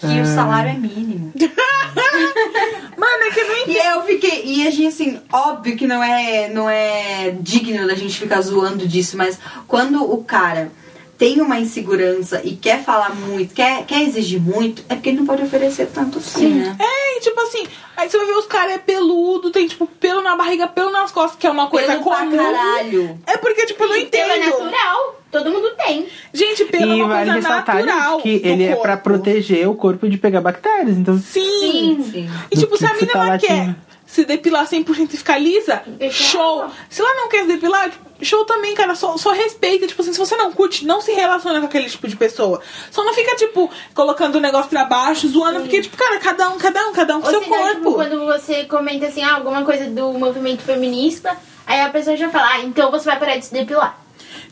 [0.00, 1.32] que o salário é mínimo.
[2.96, 3.76] Mano, é que eu não entendo.
[3.76, 4.42] E eu fiquei.
[4.44, 8.86] E a gente, assim, óbvio que não é, não é digno da gente ficar zoando
[8.86, 10.70] disso, mas quando o cara
[11.18, 15.26] tem uma insegurança e quer falar muito, quer, quer exigir muito, é porque ele não
[15.26, 16.76] pode oferecer tanto assim, né?
[16.78, 20.20] É, e tipo assim, aí você vai ver os caras é peludo, tem tipo pelo
[20.22, 22.36] na barriga, pelo nas costas, que é uma coisa Pelo comum.
[22.36, 23.18] caralho.
[23.26, 24.58] É porque, tipo, eu não Pelo é entendo.
[24.64, 25.20] natural.
[25.32, 26.06] Todo mundo tem.
[26.32, 28.20] Gente, pelo é E uma vale coisa natural.
[28.20, 29.02] gente, que ele é pra corpo.
[29.02, 30.96] proteger o corpo de pegar bactérias.
[30.96, 32.02] Então, Sim.
[32.10, 32.30] Sim.
[32.50, 33.74] E tipo, se a menina tá quer
[34.06, 36.64] se depilar 100% e ficar lisa, Deixa show.
[36.88, 38.94] Se ela não quer se depilar, tipo, show também, cara.
[38.94, 39.86] Só, só respeita.
[39.86, 42.60] Tipo assim, se você não curte, não se relaciona com aquele tipo de pessoa.
[42.90, 46.58] Só não fica, tipo, colocando o negócio pra baixo, zoando, porque, tipo, cara, cada um,
[46.58, 47.74] cada um, cada um com Ou seu senão, corpo.
[47.76, 51.36] tipo, quando você comenta assim, ah, alguma coisa do movimento feminista,
[51.66, 54.05] aí a pessoa já fala, ah, então você vai parar de se depilar.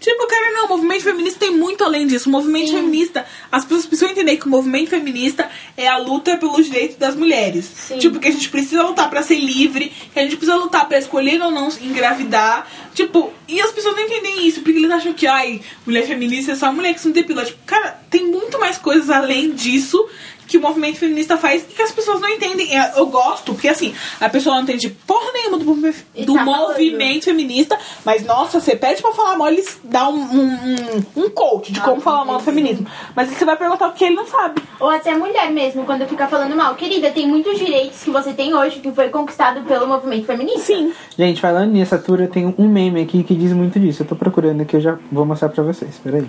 [0.04, 2.28] Tipo, cara, não, o movimento feminista tem muito além disso.
[2.28, 6.66] O movimento feminista, as pessoas precisam entender que o movimento feminista é a luta pelos
[6.66, 7.64] direitos das mulheres.
[7.74, 7.96] Sim.
[7.96, 10.98] Tipo, que a gente precisa lutar pra ser livre, que a gente precisa lutar pra
[10.98, 12.68] escolher ou não engravidar.
[12.92, 16.54] Tipo, e as pessoas não entendem isso, porque eles acham que, ai, mulher feminista é
[16.54, 17.42] só mulher que se depila.
[17.42, 20.06] Tipo, cara, tem muito mais coisas além disso
[20.46, 22.76] que o movimento feminista faz e que as pessoas não entendem.
[22.76, 26.68] É, Eu gosto, porque assim, a pessoa não entende porra nenhuma do, do tá falando.
[26.68, 31.72] movimento feminista, mas nossa, você pede pra falar mal, eles dão um, um, um coach
[31.72, 32.86] de como falar mal do feminismo.
[33.14, 34.62] Mas você vai perguntar porque ele não sabe.
[34.80, 36.74] Ou até mulher mesmo, quando fica falando mal.
[36.74, 40.60] Querida, tem muitos direitos que você tem hoje que foi conquistado pelo movimento feminista.
[40.60, 40.92] Sim.
[41.16, 44.02] gente, falando nisso, a Tura eu tenho um meme aqui que diz muito disso.
[44.02, 46.00] Eu tô procurando aqui, eu já vou mostrar pra vocês.
[46.02, 46.26] Peraí.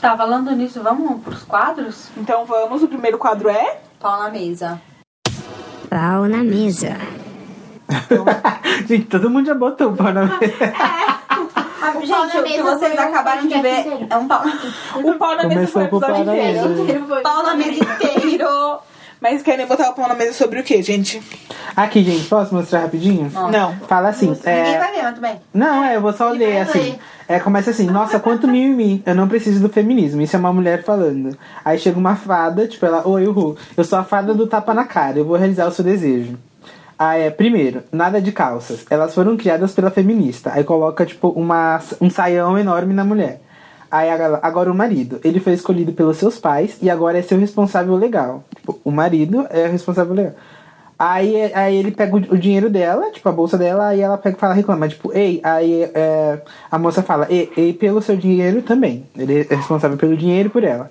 [0.00, 2.08] Tá, falando nisso, vamos pros quadros?
[2.16, 3.78] Então vamos, o primeiro quadro é.
[3.98, 4.80] Pau na mesa.
[5.90, 6.96] Pau na mesa.
[8.86, 10.38] gente, todo mundo já botou o pau na mesa.
[12.00, 14.06] Gente, pau na o que vocês foi um acabaram de ver inteiro.
[14.10, 14.42] é um pau,
[15.02, 17.22] O pau na mesa foi o Começou com o episódio pau inteiro.
[17.22, 18.78] pau na mesa inteiro.
[19.20, 21.20] Mas querem botar o pau na mesa sobre o quê, gente?
[21.74, 23.30] Aqui, gente, posso mostrar rapidinho?
[23.50, 23.74] Não.
[23.88, 24.78] Fala assim, Ninguém é...
[24.78, 25.40] vai ver, mas tudo bem.
[25.52, 26.78] Não, é, eu vou só ler vai assim.
[26.78, 26.98] ler.
[27.28, 30.22] É, começa assim, nossa, quanto mimimi, eu não preciso do feminismo.
[30.22, 31.36] Isso é uma mulher falando.
[31.64, 34.84] Aí chega uma fada, tipo, ela, oi, uhul, eu sou a fada do tapa na
[34.84, 36.38] cara, eu vou realizar o seu desejo.
[36.98, 38.84] Aí é, primeiro, nada de calças.
[38.90, 40.52] Elas foram criadas pela feminista.
[40.52, 43.40] Aí coloca, tipo, uma, um saião enorme na mulher.
[43.90, 47.94] Aí agora o marido, ele foi escolhido pelos seus pais e agora é seu responsável
[47.96, 48.44] legal.
[48.54, 50.34] Tipo, o marido é o responsável legal.
[50.98, 54.40] Aí, aí ele pega o, dinheiro dela, tipo, a bolsa dela, aí ela pega e
[54.40, 59.04] fala, reclama, tipo, ei, aí é, a moça fala, ei, ei, pelo seu dinheiro também.
[59.16, 60.90] Ele é responsável pelo dinheiro por ela.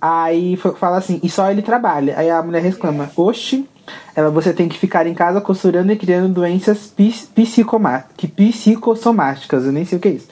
[0.00, 2.14] Aí fa- fala assim, e só ele trabalha.
[2.18, 3.66] Aí a mulher reclama, oxe,
[4.14, 9.86] ela, você tem que ficar em casa costurando e criando doenças que psicossomáticas, eu nem
[9.86, 10.28] sei o que é isso.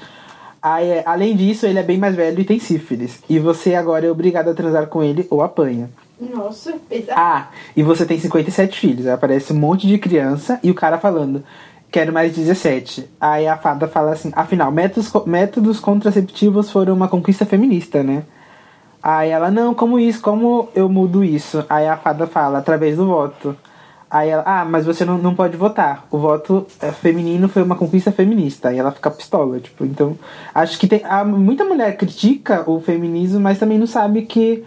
[0.68, 3.20] Aí, é, além disso, ele é bem mais velho e tem sífilis.
[3.28, 5.88] E você agora é obrigado a transar com ele ou apanha.
[6.20, 7.12] Nossa, pesado.
[7.14, 9.06] Ah, e você tem 57 filhos.
[9.06, 11.44] Aí aparece um monte de criança e o cara falando,
[11.88, 13.08] quero mais 17.
[13.20, 18.24] Aí a fada fala assim, afinal, métodos, métodos contraceptivos foram uma conquista feminista, né?
[19.00, 20.20] Aí ela, não, como isso?
[20.20, 21.64] Como eu mudo isso?
[21.68, 23.56] Aí a fada fala, através do voto.
[24.08, 26.06] Aí ela, ah, mas você não, não pode votar.
[26.10, 28.68] O voto é, feminino foi uma conquista feminista.
[28.68, 30.16] Aí ela fica pistola, tipo, então.
[30.54, 31.02] Acho que tem.
[31.04, 34.64] há muita mulher critica o feminismo, mas também não sabe que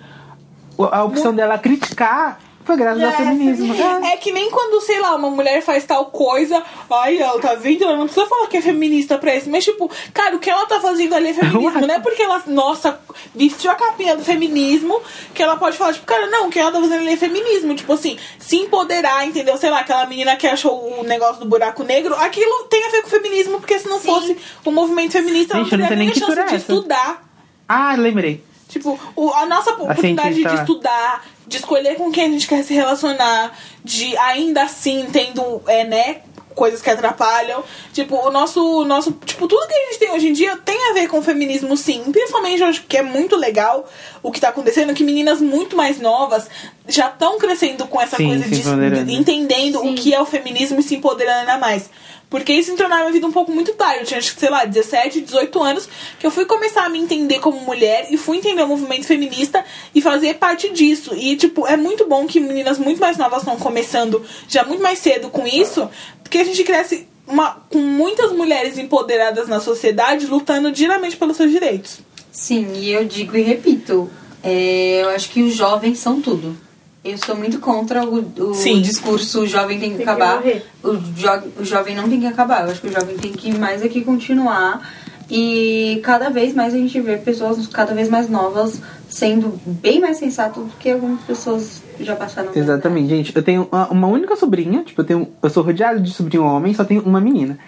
[0.92, 2.40] a opção dela criticar
[2.70, 3.74] foi graças ao feminismo.
[3.74, 4.14] É.
[4.14, 7.84] É que nem quando, sei lá, uma mulher faz tal coisa, ai, ela tá vendo,
[7.84, 9.50] ela não precisa falar que é feminista pra isso.
[9.50, 11.82] Mas, tipo, cara, o que ela tá fazendo ali é feminismo.
[11.88, 13.00] Não é porque ela, nossa,
[13.34, 15.02] vestiu a capinha do feminismo
[15.34, 17.74] que ela pode falar, tipo, cara, não, o que ela tá fazendo ali é feminismo.
[17.74, 19.58] Tipo assim, se empoderar, entendeu?
[19.58, 23.02] Sei lá, aquela menina que achou o negócio do buraco negro, aquilo tem a ver
[23.02, 26.10] com feminismo, porque se não fosse o movimento feminista, ela Gente, eu não teria nem
[26.10, 26.56] a que chance de é essa.
[26.58, 27.24] estudar.
[27.68, 28.44] Ah, lembrei.
[28.68, 30.62] Tipo, o- a nossa oportunidade de cientista.
[30.62, 35.84] estudar, de escolher com quem a gente quer se relacionar, de ainda assim tendo, é,
[35.84, 36.22] né,
[36.54, 37.64] coisas que atrapalham.
[37.92, 39.12] Tipo, o nosso, nosso.
[39.26, 41.76] Tipo, tudo que a gente tem hoje em dia tem a ver com o feminismo,
[41.76, 42.04] sim.
[42.12, 43.90] Principalmente, eu acho que é muito legal
[44.22, 46.48] o que tá acontecendo, que meninas muito mais novas
[46.88, 49.12] já estão crescendo com essa Sim, coisa de, empoderando.
[49.12, 51.90] entendendo o que é o feminismo e se empoderando ainda mais.
[52.30, 54.02] Porque isso entrou na minha vida um pouco muito tarde.
[54.02, 57.00] Eu tinha, acho que, sei lá, 17, 18 anos, que eu fui começar a me
[57.00, 59.66] entender como mulher e fui entender o movimento feminista
[59.96, 61.16] e fazer parte disso.
[61.16, 65.00] E, tipo, é muito bom que meninas muito mais novas estão começando já muito mais
[65.00, 65.90] cedo com isso,
[66.22, 71.52] porque a gente cresce uma, com muitas mulheres empoderadas na sociedade lutando diretamente pelos seus
[71.52, 72.00] direitos.
[72.32, 74.10] Sim, e eu digo e repito,
[74.44, 76.56] é, eu acho que os jovens são tudo.
[77.04, 80.36] Eu sou muito contra o, o discurso o jovem tem que Tem que acabar.
[80.36, 80.66] morrer.
[80.84, 82.66] o, jo- o jovem não tem que acabar.
[82.66, 84.82] Eu acho que o jovem tem que mais aqui continuar.
[85.32, 90.18] E cada vez mais a gente vê pessoas cada vez mais novas sendo bem mais
[90.18, 92.52] sensatas do que algumas pessoas já passaram.
[92.56, 93.36] Exatamente, gente.
[93.36, 95.28] Eu tenho uma, uma única sobrinha, tipo, eu tenho.
[95.42, 97.60] Eu sou rodeado de sobrinho homem, só tenho uma menina.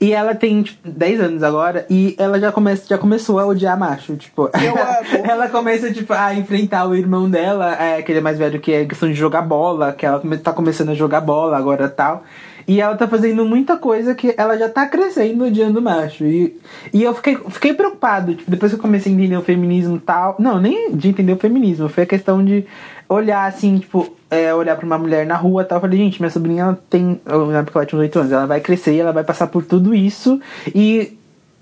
[0.00, 3.78] E ela tem, tipo, 10 anos agora, e ela já, começa, já começou a odiar
[3.78, 4.16] macho.
[4.16, 4.50] Tipo,
[5.24, 8.72] ela começa, tipo, a enfrentar o irmão dela, é, que ele é mais velho, que
[8.72, 12.24] é questão de jogar bola, que ela tá começando a jogar bola agora tal.
[12.68, 16.24] E ela tá fazendo muita coisa que ela já tá crescendo odiando macho.
[16.24, 16.56] E,
[16.92, 20.00] e eu fiquei, fiquei preocupado, tipo, depois que eu comecei a entender o feminismo e
[20.00, 20.36] tal.
[20.38, 22.64] Não, nem de entender o feminismo, foi a questão de
[23.10, 25.76] olhar assim, tipo, é, olhar pra uma mulher na rua e tal.
[25.76, 27.20] Eu falei, gente, minha sobrinha ela tem.
[27.26, 29.92] Na época ela tinha uns 8 anos, ela vai crescer, ela vai passar por tudo
[29.92, 30.40] isso.
[30.72, 31.18] E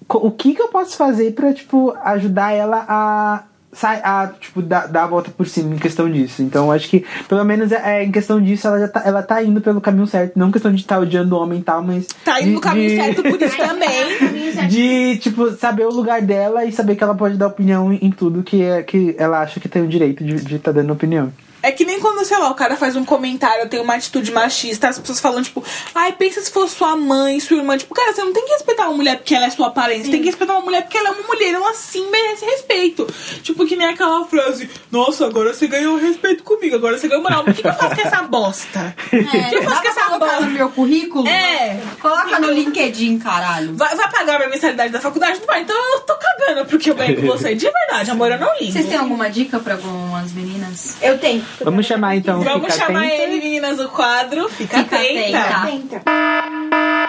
[0.06, 3.44] o que que eu posso fazer pra, tipo, ajudar ela a.
[3.72, 6.42] sai- A, tipo, dar, dar a volta por cima em questão disso.
[6.42, 9.60] Então, acho que, pelo menos, é, em questão disso, ela já tá, ela tá indo
[9.60, 10.38] pelo caminho certo.
[10.38, 12.06] Não questão de estar odiando o homem e tal, mas.
[12.24, 14.52] Tá indo de- no caminho de- certo por isso também.
[14.52, 14.68] Certo.
[14.68, 18.10] de, tipo, saber o lugar dela e saber que ela pode dar opinião em, em
[18.10, 20.92] tudo que, é, que ela acha que tem o direito de estar de tá dando
[20.92, 21.32] opinião.
[21.62, 24.88] É que nem quando, sei lá, o cara faz um comentário, tem uma atitude machista,
[24.88, 27.76] as pessoas falam, tipo, ai, pensa se fosse sua mãe, sua irmã.
[27.76, 30.10] Tipo, cara, você não tem que respeitar uma mulher porque ela é sua aparência, você
[30.12, 33.06] tem que respeitar uma mulher porque ela é uma mulher, ela sim merece respeito.
[33.42, 37.42] Tipo, que nem aquela frase, nossa, agora você ganhou respeito comigo, agora você ganhou moral.
[37.42, 38.94] O que, que eu faço com essa bosta?
[39.12, 40.46] O que eu faço com essa colocar no bosta?
[40.46, 41.28] meu currículo?
[41.28, 41.80] É.
[42.00, 43.74] Coloca no LinkedIn, caralho.
[43.74, 45.40] Vai, vai pagar a minha mensalidade da faculdade?
[45.40, 47.54] Não vai, então eu tô cagando porque eu ganho com você.
[47.54, 48.72] De verdade, amor, eu não ligo.
[48.72, 50.96] Vocês têm alguma dica pra algumas meninas?
[51.02, 51.44] Eu tenho.
[51.62, 52.42] Vamos chamar então.
[52.42, 53.22] Vamos fica chamar atenta.
[53.22, 54.48] ele, meninas, do quadro.
[54.48, 55.38] Fica, Fica atenta.
[55.40, 56.00] atenta.
[56.00, 57.08] Tenta.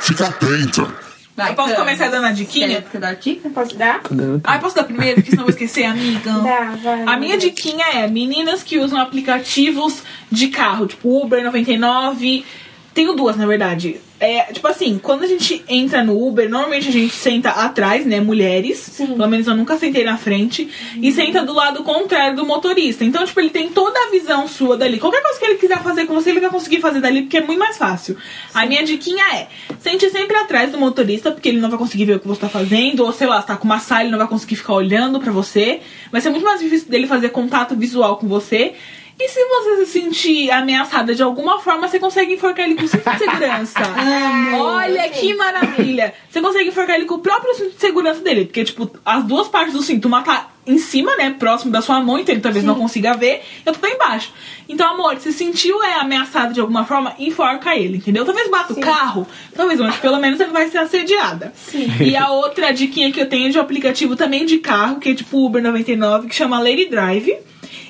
[0.00, 1.08] Fica atenta.
[1.36, 1.84] Vai, Eu posso Cami.
[1.84, 2.82] começar dando a diquinha?
[2.82, 3.48] Quer dar dica?
[3.50, 4.00] Posso dar?
[4.42, 5.16] Ai, posso dar primeiro?
[5.16, 6.32] Porque senão eu vou esquecer, amiga.
[6.32, 7.02] Dá, vai.
[7.06, 10.02] A minha diquinha é meninas que usam aplicativos
[10.32, 12.44] de carro, tipo Uber 99.
[12.92, 14.00] Tenho duas, na verdade.
[14.20, 18.20] É, tipo assim, quando a gente entra no Uber, normalmente a gente senta atrás, né?
[18.20, 18.96] Mulheres.
[18.96, 20.68] Pelo menos eu nunca sentei na frente.
[21.00, 23.04] E senta do lado contrário do motorista.
[23.04, 24.98] Então, tipo, ele tem toda a visão sua dali.
[24.98, 27.44] Qualquer coisa que ele quiser fazer com você, ele vai conseguir fazer dali, porque é
[27.44, 28.16] muito mais fácil.
[28.52, 29.46] A minha diquinha é:
[29.78, 32.48] sente sempre atrás do motorista, porque ele não vai conseguir ver o que você tá
[32.48, 33.04] fazendo.
[33.04, 35.30] Ou sei lá, você tá com uma saia, ele não vai conseguir ficar olhando pra
[35.30, 35.80] você.
[36.10, 38.74] Vai ser muito mais difícil dele fazer contato visual com você.
[39.20, 42.88] E se você se sentir ameaçada de alguma forma, você consegue enforcar ele com o
[42.88, 43.80] cinto de segurança.
[44.56, 46.14] Olha que maravilha!
[46.30, 48.44] Você consegue enforcar ele com o próprio cinto de segurança dele.
[48.44, 51.34] Porque, tipo, as duas partes do cinto, uma tá em cima, né?
[51.36, 54.32] Próximo da sua mão, então ele talvez não consiga ver, e outra tá embaixo.
[54.68, 58.24] Então, amor, se sentiu é, ameaçado de alguma forma, enforca ele, entendeu?
[58.24, 61.52] Talvez bata o carro, talvez, mas pelo menos ele vai ser assediada.
[62.00, 65.08] E a outra diquinha que eu tenho é de um aplicativo também de carro, que
[65.08, 67.34] é tipo Uber 99, que chama Lady Drive.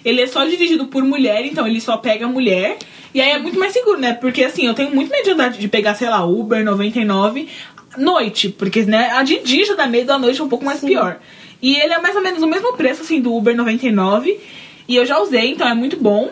[0.04, 2.78] Ele é só dirigido por mulher, então ele só pega mulher.
[3.14, 4.12] E aí é muito mais seguro, né?
[4.12, 7.48] Porque assim, eu tenho muito medo de andar de pegar, sei lá, Uber 99
[7.96, 8.48] noite.
[8.48, 11.18] Porque, né, a de dia já dá medo, a noite é um pouco mais pior.
[11.60, 14.38] E ele é mais ou menos o mesmo preço, assim, do Uber 99.
[14.86, 16.30] E eu já usei, então é muito bom.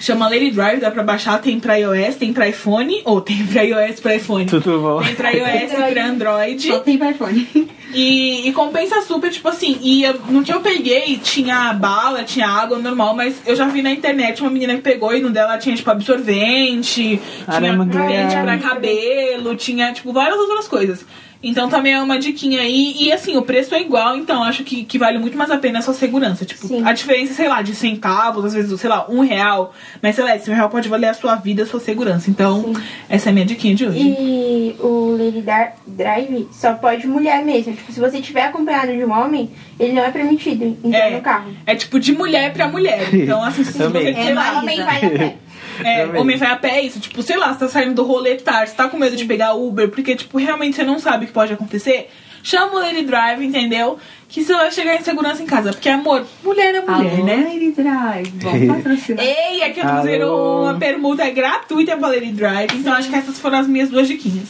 [0.00, 3.62] Chama Lady Drive, dá pra baixar, tem pra iOS, tem pra iPhone, ou tem pra
[3.62, 4.46] iOS pra iPhone.
[4.46, 5.02] Tudo bom.
[5.02, 6.68] Tem pra iOS e pra Android.
[6.68, 7.46] Só tem pra iPhone.
[7.92, 12.46] E, e compensa super, tipo assim, e eu, no que eu peguei tinha bala, tinha
[12.46, 15.58] água normal, mas eu já vi na internet uma menina que pegou e no dela
[15.58, 18.42] tinha, tipo, absorvente, Caramba, tinha legal.
[18.44, 21.04] pra cabelo, tinha, tipo, várias outras coisas.
[21.42, 22.94] Então também é uma diquinha aí.
[22.98, 25.78] E assim, o preço é igual, então acho que, que vale muito mais a pena
[25.78, 26.44] a sua segurança.
[26.44, 26.82] Tipo, Sim.
[26.84, 29.72] a diferença, sei lá, de centavos, às vezes, sei lá, um real.
[30.02, 32.30] Mas sei lá, esse real pode valer a sua vida, a sua segurança.
[32.30, 32.72] Então,
[33.08, 33.98] essa é a minha diquinha de hoje.
[33.98, 37.72] E o Lady Dar- Drive só pode mulher mesmo.
[37.74, 41.16] Tipo, se você estiver acompanhado de um homem, ele não é permitido entrar É.
[41.16, 41.52] no carro.
[41.66, 43.14] É tipo de mulher pra mulher.
[43.14, 44.14] Então, assim, se Também.
[44.14, 45.36] você, sei lá, Homem vai a pé.
[45.82, 46.20] É, Também.
[46.20, 47.00] homem vai a pé, é isso.
[47.00, 49.54] Tipo, sei lá, você tá saindo do rolê tarde, você tá com medo de pegar
[49.54, 52.10] Uber, porque, tipo, realmente você não sabe o que pode acontecer.
[52.42, 53.98] Chama o Lady Drive, entendeu?
[54.30, 55.72] Que você vai chegar em segurança em casa.
[55.72, 57.36] Porque, amor, mulher é mulher, Alô, né?
[57.52, 58.32] Lady Drive.
[58.36, 59.24] Vamos patrocinar.
[59.24, 62.70] Ei, aqui eu tô fazendo uma permuta gratuita pra Lady Drive.
[62.74, 64.48] Então, acho que essas foram as minhas duas diquinhas.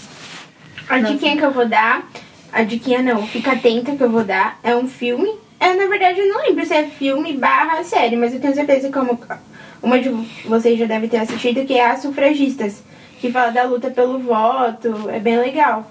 [0.87, 2.07] A diquinha que eu vou dar,
[2.53, 5.31] a diquinha não, fica atenta que eu vou dar, é um filme.
[5.59, 8.91] É, na verdade, eu não lembro se é filme barra série, mas eu tenho certeza
[8.91, 9.19] que uma,
[9.83, 10.11] uma de
[10.45, 12.83] vocês já deve ter assistido, que é As Sufragistas,
[13.19, 15.91] que fala da luta pelo voto, é bem legal.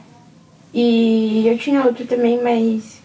[0.74, 2.99] E eu tinha outro também, mas.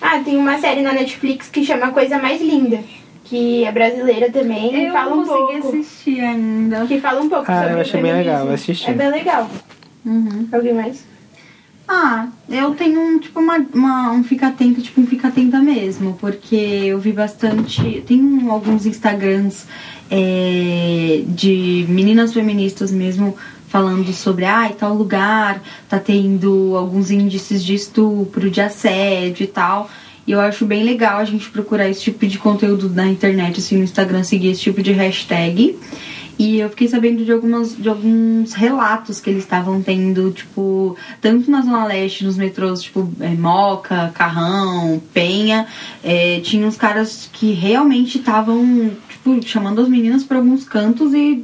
[0.00, 2.80] Ah, tem uma série na Netflix que chama Coisa Mais Linda,
[3.24, 5.78] que é brasileira também, Eu fala não um consegui pouco.
[5.78, 6.86] assistir ainda.
[6.86, 8.90] Que fala um pouco Ah, sobre eu achei bem legal, eu assisti.
[8.90, 9.50] É bem legal.
[10.04, 10.48] Uhum.
[10.52, 11.04] Alguém mais?
[11.88, 16.16] Ah, eu tenho um, tipo, uma, uma- um fica atenta, tipo, um fica atenta mesmo,
[16.20, 18.02] porque eu vi bastante.
[18.06, 19.66] Tem um- alguns Instagrams
[20.10, 23.36] é, de meninas feministas mesmo
[23.68, 29.90] falando sobre ah, tal lugar tá tendo alguns índices de estupro, de assédio e tal.
[30.26, 33.76] E eu acho bem legal a gente procurar esse tipo de conteúdo na internet, assim,
[33.76, 35.78] no Instagram, seguir esse tipo de hashtag.
[36.38, 41.50] E eu fiquei sabendo de, algumas, de alguns relatos que eles estavam tendo, tipo, tanto
[41.50, 45.66] na Zona Leste, nos metrôs, tipo, é, Moca, Carrão, Penha,
[46.04, 51.42] é, tinha uns caras que realmente estavam, tipo, chamando as meninas para alguns cantos e,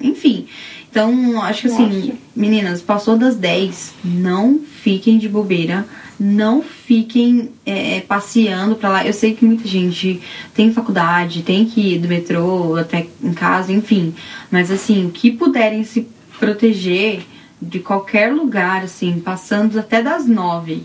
[0.00, 0.46] enfim.
[0.92, 5.86] Então, acho que assim, meninas, passou das 10, não fiquem de bobeira,
[6.20, 9.06] não fiquem é, passeando pra lá.
[9.06, 10.20] Eu sei que muita gente
[10.54, 14.14] tem faculdade, tem que ir do metrô até em casa, enfim.
[14.50, 16.06] Mas assim, que puderem se
[16.38, 17.22] proteger
[17.60, 20.82] de qualquer lugar, assim, passando até das 9,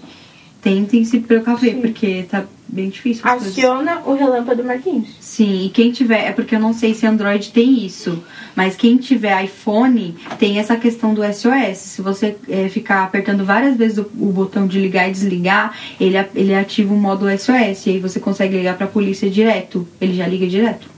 [0.68, 3.24] tentem se precaver, porque tá bem difícil.
[3.26, 3.54] as coisas.
[3.54, 5.08] Aciona o relâmpago Marquinhos.
[5.22, 8.22] Sim, e quem tiver, é porque eu não sei se Android tem isso,
[8.54, 11.78] mas quem tiver iPhone tem essa questão do SOS.
[11.78, 16.18] Se você é, ficar apertando várias vezes o, o botão de ligar e desligar, ele,
[16.36, 19.88] ele ativa o modo SOS, e aí você consegue ligar pra polícia direto.
[20.02, 20.90] Ele já liga direto.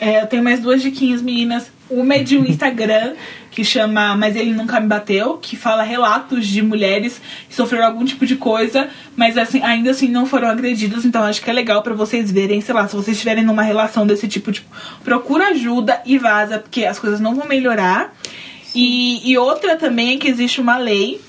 [0.00, 1.70] É, eu tenho mais duas diquinhas, meninas.
[1.90, 3.14] Uma é de um Instagram
[3.50, 8.04] que chama Mas Ele Nunca Me Bateu, que fala relatos de mulheres que sofreram algum
[8.04, 11.04] tipo de coisa, mas assim, ainda assim não foram agredidas.
[11.04, 14.06] Então acho que é legal pra vocês verem, sei lá, se vocês estiverem numa relação
[14.06, 14.68] desse tipo, tipo,
[15.02, 18.14] procura ajuda e vaza, porque as coisas não vão melhorar.
[18.74, 21.20] E, e outra também é que existe uma lei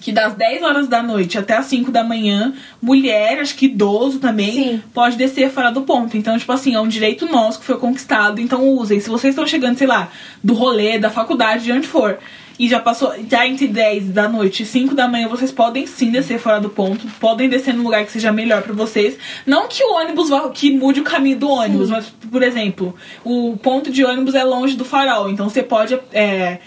[0.00, 4.18] que das 10 horas da noite até as 5 da manhã, mulher, acho que idoso
[4.18, 4.82] também, Sim.
[4.94, 6.16] pode descer fora do ponto.
[6.16, 9.00] Então, tipo assim, é um direito nosso que foi conquistado, então usem.
[9.00, 10.10] Se vocês estão chegando, sei lá,
[10.42, 12.18] do rolê, da faculdade, de onde for,
[12.58, 16.10] e já passou, já entre 10 da noite e 5 da manhã, vocês podem sim
[16.10, 19.16] descer fora do ponto, podem descer num lugar que seja melhor pra vocês.
[19.46, 22.94] Não que o ônibus vá, que mude o caminho do ônibus, mas, por exemplo,
[23.24, 25.98] o ponto de ônibus é longe do farol, então você pode.
[26.12, 26.58] é,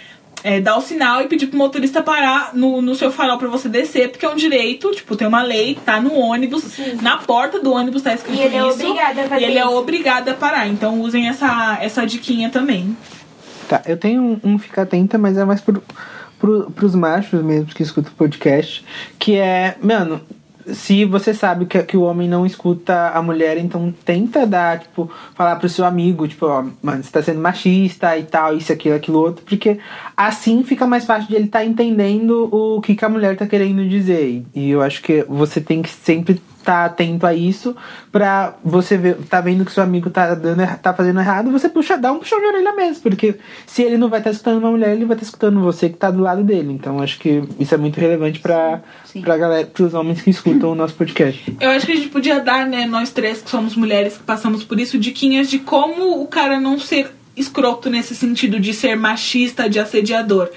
[0.43, 3.69] é, dar o sinal e pedir pro motorista parar no, no seu farol pra você
[3.69, 6.63] descer, porque é um direito, tipo, tem uma lei, tá no ônibus,
[7.01, 8.83] na porta do ônibus tá escrito E ele é isso.
[8.83, 9.71] obrigado a fazer e ele é isso.
[9.71, 10.67] obrigado a parar.
[10.67, 12.95] Então usem essa, essa diquinha também.
[13.67, 15.83] Tá, eu tenho um, um fica atenta, mas é mais pro,
[16.39, 18.83] pro, pros machos mesmo que escutam o podcast.
[19.17, 20.21] Que é, mano,
[20.67, 25.09] se você sabe que, que o homem não escuta a mulher, então tenta dar, tipo,
[25.33, 28.95] falar pro seu amigo, tipo, ó, mano, você tá sendo machista e tal, isso, aquilo,
[28.95, 29.79] aquilo outro, porque
[30.15, 33.87] assim fica mais fácil de ele tá entendendo o que, que a mulher tá querendo
[33.87, 34.43] dizer.
[34.53, 37.75] E eu acho que você tem que sempre tá atento a isso
[38.11, 41.97] pra você ver, tá vendo que seu amigo tá dando tá fazendo errado, você puxa,
[41.97, 43.35] dá um puxão de orelha mesmo, porque
[43.65, 46.11] se ele não vai estar escutando uma mulher, ele vai estar escutando você que tá
[46.11, 46.73] do lado dele.
[46.73, 49.21] Então acho que isso é muito relevante pra, Sim.
[49.21, 51.55] pra galera, pros homens que escutam o nosso podcast.
[51.59, 54.63] Eu acho que a gente podia dar, né, nós três que somos mulheres que passamos
[54.63, 59.69] por isso, diquinhas de como o cara não ser escroto nesse sentido de ser machista,
[59.69, 60.49] de assediador.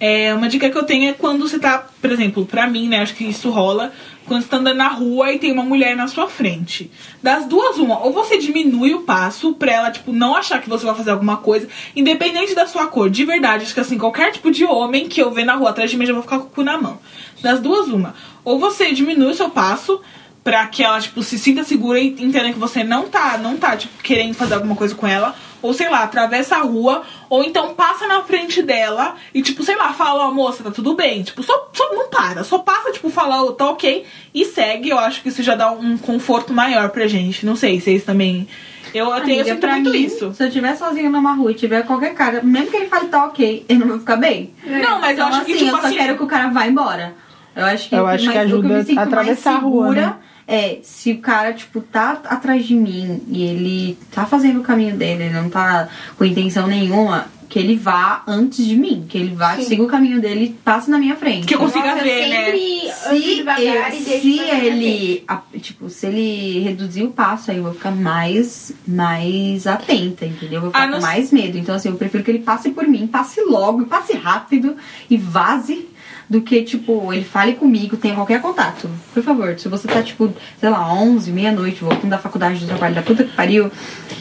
[0.00, 3.00] É, uma dica que eu tenho é quando você tá, por exemplo, pra mim, né,
[3.00, 3.92] acho que isso rola,
[4.26, 6.90] quando você tá andando na rua e tem uma mulher na sua frente.
[7.20, 10.86] Das duas, uma, ou você diminui o passo pra ela, tipo, não achar que você
[10.86, 14.50] vai fazer alguma coisa, independente da sua cor, de verdade, acho que assim, qualquer tipo
[14.52, 16.50] de homem que eu ver na rua atrás de mim já vou ficar com o
[16.50, 17.00] cu na mão.
[17.42, 18.14] Das duas, uma.
[18.44, 20.00] Ou você diminui o seu passo,
[20.44, 23.76] pra que ela, tipo, se sinta segura e entenda que você não tá, não tá,
[23.76, 25.34] tipo, querendo fazer alguma coisa com ela.
[25.60, 29.76] Ou, sei lá, atravessa a rua, ou então passa na frente dela e, tipo, sei
[29.76, 31.22] lá, fala, ó, moça, tá tudo bem.
[31.22, 34.90] Tipo, só, só não para, só passa, tipo, fala, ó, tá ok, e segue.
[34.90, 37.44] Eu acho que isso já dá um conforto maior pra gente.
[37.44, 38.46] Não sei, vocês também.
[38.94, 40.32] Eu, eu, tenho, eu Amiga, sinto pra muito mim, isso.
[40.32, 43.26] Se eu estiver sozinha numa rua e tiver qualquer cara, mesmo que ele fale tá
[43.26, 44.54] ok, eu não vou ficar bem.
[44.64, 45.96] Não, mas eu então, acho assim, que, tipo eu só assim.
[45.96, 47.14] quero que o cara vá embora.
[47.54, 50.14] Eu acho que, Eu acho que ajuda eu me sinto a atravessar a rua, né?
[50.50, 54.96] É, se o cara, tipo, tá atrás de mim e ele tá fazendo o caminho
[54.96, 59.04] dele, ele não tá com intenção nenhuma, que ele vá antes de mim.
[59.06, 61.46] Que ele vá, siga o caminho dele e passe na minha frente.
[61.46, 62.92] Que eu consiga Nossa, ver, eu né?
[63.18, 67.64] Se, devagar eu- e se ele, a- tipo, se ele reduzir o passo, aí eu
[67.64, 70.54] vou ficar mais, mais atenta, entendeu?
[70.56, 71.58] Eu vou ficar Ah, com mais medo.
[71.58, 74.76] Então, assim, eu prefiro que ele passe por mim, passe logo, passe rápido
[75.10, 75.88] e vaze
[76.28, 78.88] do que, tipo, ele fale comigo, tenha qualquer contato.
[79.14, 82.94] Por favor, se você tá, tipo, sei lá, 11, meia-noite, voltando da faculdade do trabalho
[82.94, 83.70] da puta que pariu,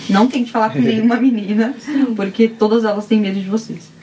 [0.10, 1.76] não tente falar com nenhuma menina,
[2.16, 3.98] porque todas elas têm medo de vocês.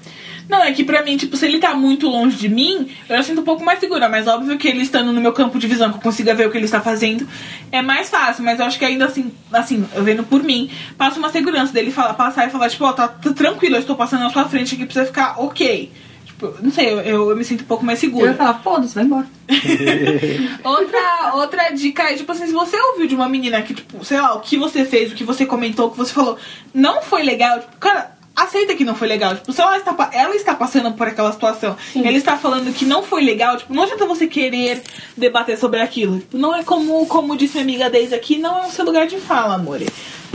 [0.48, 3.40] Não, é que pra mim, tipo, se ele tá muito longe de mim, eu sinto
[3.40, 4.08] um pouco mais segura.
[4.08, 6.50] Mas óbvio que ele estando no meu campo de visão, que eu consiga ver o
[6.50, 7.26] que ele está fazendo,
[7.72, 8.44] é mais fácil.
[8.44, 11.90] Mas eu acho que ainda assim, assim, eu vendo por mim, passa uma segurança dele
[11.90, 14.74] falar, passar e falar, tipo, ó, tá, tá tranquilo, eu estou passando na sua frente
[14.74, 15.90] aqui, precisa ficar ok.
[16.34, 18.34] Tipo, não sei, eu, eu, eu me sinto um pouco mais Eu ia segura.
[18.34, 19.26] falar, foda-se, vai embora.
[20.64, 24.20] Outra, outra dica é, tipo assim, se você ouviu de uma menina que, tipo, sei
[24.20, 26.36] lá, o que você fez, o que você comentou, o que você falou,
[26.72, 29.34] não foi legal, tipo, cara, aceita que não foi legal.
[29.36, 33.02] Tipo, se ela está, ela está passando por aquela situação, ela está falando que não
[33.02, 34.82] foi legal, tipo, não adianta você querer
[35.16, 36.18] debater sobre aquilo.
[36.18, 39.06] Tipo, não é como, como disse minha amiga Deise aqui, não é o seu lugar
[39.06, 39.86] de fala, amore.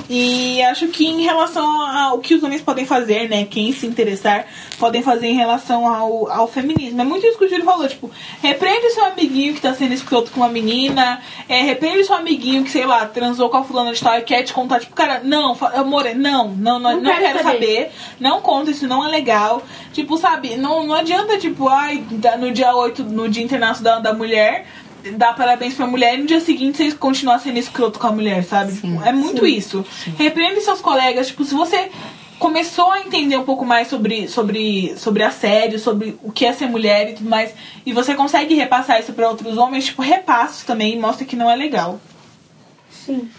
[0.10, 3.45] E acho que em relação ao que os homens podem fazer, né?
[3.45, 4.45] Quem se interessar
[4.78, 7.02] podem fazer em relação ao, ao feminismo.
[7.02, 8.10] É muito isso que o Júlio falou, tipo,
[8.41, 12.72] repreende seu amiguinho que tá sendo escroto com uma menina, é, repreende seu amiguinho que,
[12.72, 15.58] sei lá, transou com a fulana de tal e quer te contar, tipo, cara, não,
[15.74, 17.52] amor, não, não, não, não, Não quero saber.
[17.52, 19.64] saber, não conta, isso não é legal.
[19.93, 22.04] Tipo, sabe, não, não adianta, tipo, ai,
[22.39, 24.66] no dia 8, no Dia Internacional da Mulher,
[25.16, 28.43] dar parabéns pra mulher e no dia seguinte vocês continuar sendo escroto com a mulher,
[28.43, 28.72] sabe?
[28.74, 29.86] Sim, é muito isso.
[30.18, 31.89] Repreende seus colegas, tipo, se você
[32.38, 36.68] começou a entender um pouco mais sobre, sobre, sobre assédio, sobre o que é ser
[36.68, 37.54] mulher e tudo mais,
[37.86, 41.36] e você consegue repassar isso pra outros homens, tipo, repassa isso também e mostra que
[41.36, 42.00] não é legal.
[42.89, 43.30] Sim.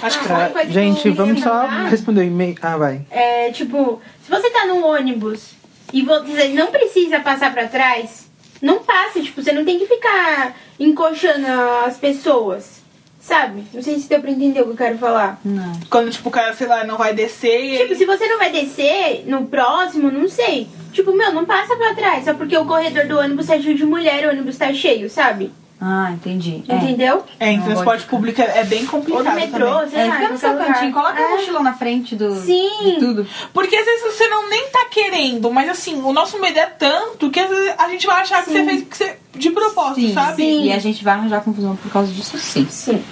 [0.00, 2.56] Acho que Ah, Gente, vamos só responder o e-mail.
[2.62, 3.02] Ah, vai.
[3.10, 5.50] É, tipo, se você tá num ônibus
[5.92, 8.21] e você não precisa passar pra trás,
[8.62, 11.46] não passe, tipo, você não tem que ficar encoxando
[11.84, 12.80] as pessoas.
[13.20, 13.62] Sabe?
[13.72, 15.38] Não sei se deu pra entender o que eu quero falar.
[15.44, 15.72] Não.
[15.88, 18.36] Quando, tipo, o cara, sei lá, não vai descer e Tipo, ele- se você não
[18.36, 20.66] vai descer no próximo, não sei.
[20.92, 24.24] Tipo, meu, não passa pra trás, só porque o corredor do ônibus cheio de mulher
[24.24, 25.52] e o ônibus tá cheio, sabe?
[25.84, 26.62] Ah, entendi.
[26.68, 26.76] É.
[26.76, 27.24] Entendeu?
[27.40, 29.90] É, em Não, transporte público é é bem Ou complicado no metrô, também.
[29.90, 30.14] sei É, lá.
[30.16, 30.66] fica no seu lugar.
[30.74, 31.28] cantinho, coloca a É.
[31.30, 32.70] mochila na frente do, Sim.
[32.84, 33.26] de tudo.
[33.52, 37.30] Porque às vezes você não nem tá querendo, mas assim, o nosso medo é tanto
[37.30, 40.14] que às vezes a gente vai achar que você fez que você, de propósito, Sim,
[40.14, 40.36] sabe?
[40.36, 40.64] sim.
[40.66, 42.64] E a gente vai arranjar confusão por causa disso sim.
[42.70, 43.02] Sim.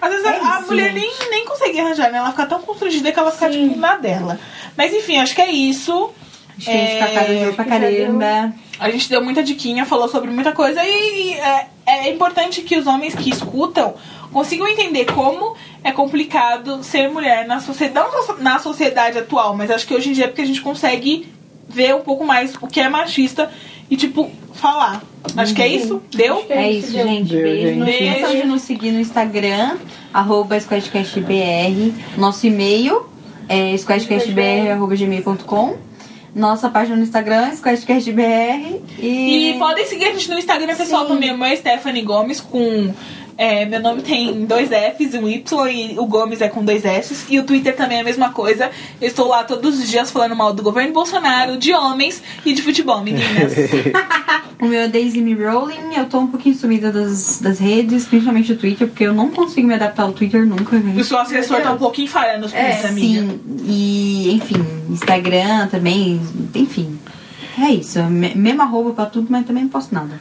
[0.00, 1.00] Às vezes É a, a isso, mulher gente.
[1.20, 2.18] nem, nem consegue arranjar, né?
[2.18, 3.68] Ela fica tão constrangida que ela fica, Sim.
[3.68, 4.38] tipo, na dela.
[4.76, 6.10] Mas enfim, acho que é isso.
[6.58, 7.80] Gente tá É, pra deu.
[7.80, 8.52] caramba.
[8.78, 12.86] A gente deu muita diquinha, falou sobre muita coisa e é, é importante que os
[12.86, 13.94] homens que escutam
[14.32, 19.86] consigam entender como é complicado ser mulher na sociedade, não na sociedade atual, mas acho
[19.86, 21.26] que hoje em dia é porque a gente consegue
[21.68, 23.50] ver um pouco mais o que é machista
[23.90, 25.02] e, tipo, falar.
[25.36, 26.02] Acho que é isso.
[26.14, 26.44] Deu?
[26.48, 27.30] É isso, gente.
[27.34, 27.78] Deu, Beijo.
[27.78, 29.76] Não esqueçam de nos seguir no Instagram,
[30.12, 31.92] arroba SquadcastBR.
[32.18, 33.06] Nosso e-mail
[33.48, 35.76] é squadcastbr.gmail.com.
[36.36, 38.82] Nossa página no Instagram, SquadcastBR.
[38.98, 41.14] E, E podem seguir a gente no Instagram pessoal Sim.
[41.14, 41.34] também.
[41.34, 42.92] Meu Stephanie Gomes com.
[43.38, 46.84] É, meu nome tem dois Fs e um Y e o Gomes é com dois
[46.84, 47.26] S.
[47.28, 48.70] E o Twitter também é a mesma coisa.
[49.00, 52.62] Eu estou lá todos os dias falando mal do governo Bolsonaro, de homens e de
[52.62, 53.52] futebol, meninas.
[54.58, 55.94] O meu é Daisy Me Rolling.
[55.94, 59.66] Eu tô um pouquinho sumida das, das redes, principalmente do Twitter, porque eu não consigo
[59.68, 61.04] me adaptar ao Twitter nunca, o gente.
[61.04, 62.72] seu assessor tá um pouquinho falhando os É.
[62.72, 66.18] Sim, e enfim, Instagram também,
[66.54, 66.98] enfim.
[67.62, 70.18] É isso, me- mesma roupa pra tudo, mas também não posso nada.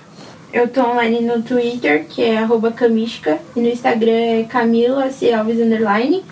[0.54, 5.34] Eu tô online no Twitter, que é arroba Kamishka, e no Instagram é Camila C.
[5.34, 6.24] Alves Underline.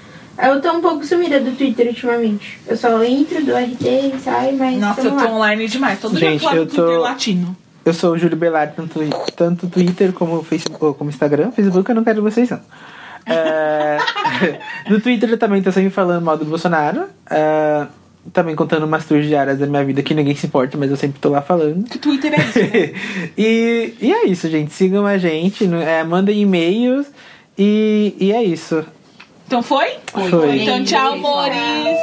[0.42, 2.60] Eu tô um pouco sumida do Twitter ultimamente.
[2.66, 4.80] Eu só entro do RT e saio, mas.
[4.80, 5.32] Nossa, eu tô lá.
[5.32, 6.00] online demais.
[6.00, 7.58] Todo Gente, dia eu eu tô Twitter latino.
[7.86, 9.00] Eu sou o Júlio Belar, tanto,
[9.36, 11.52] tanto Twitter como Facebook, como Instagram.
[11.52, 12.62] Facebook eu não quero vocês, não.
[13.26, 13.98] É,
[14.90, 17.06] no Twitter eu também tô sempre falando mal do Bolsonaro.
[17.30, 17.86] é,
[18.32, 21.20] também contando umas tours diárias da minha vida que ninguém se importa, mas eu sempre
[21.20, 21.84] tô lá falando.
[21.90, 22.94] Que Twitter é isso, né?
[23.38, 24.74] e, e é isso, gente.
[24.74, 27.08] Sigam a gente, é, mandem e-mails.
[27.58, 28.84] E, e é isso.
[29.46, 29.98] Então foi?
[30.30, 30.62] Foi.
[30.62, 31.98] Então tchau, amores.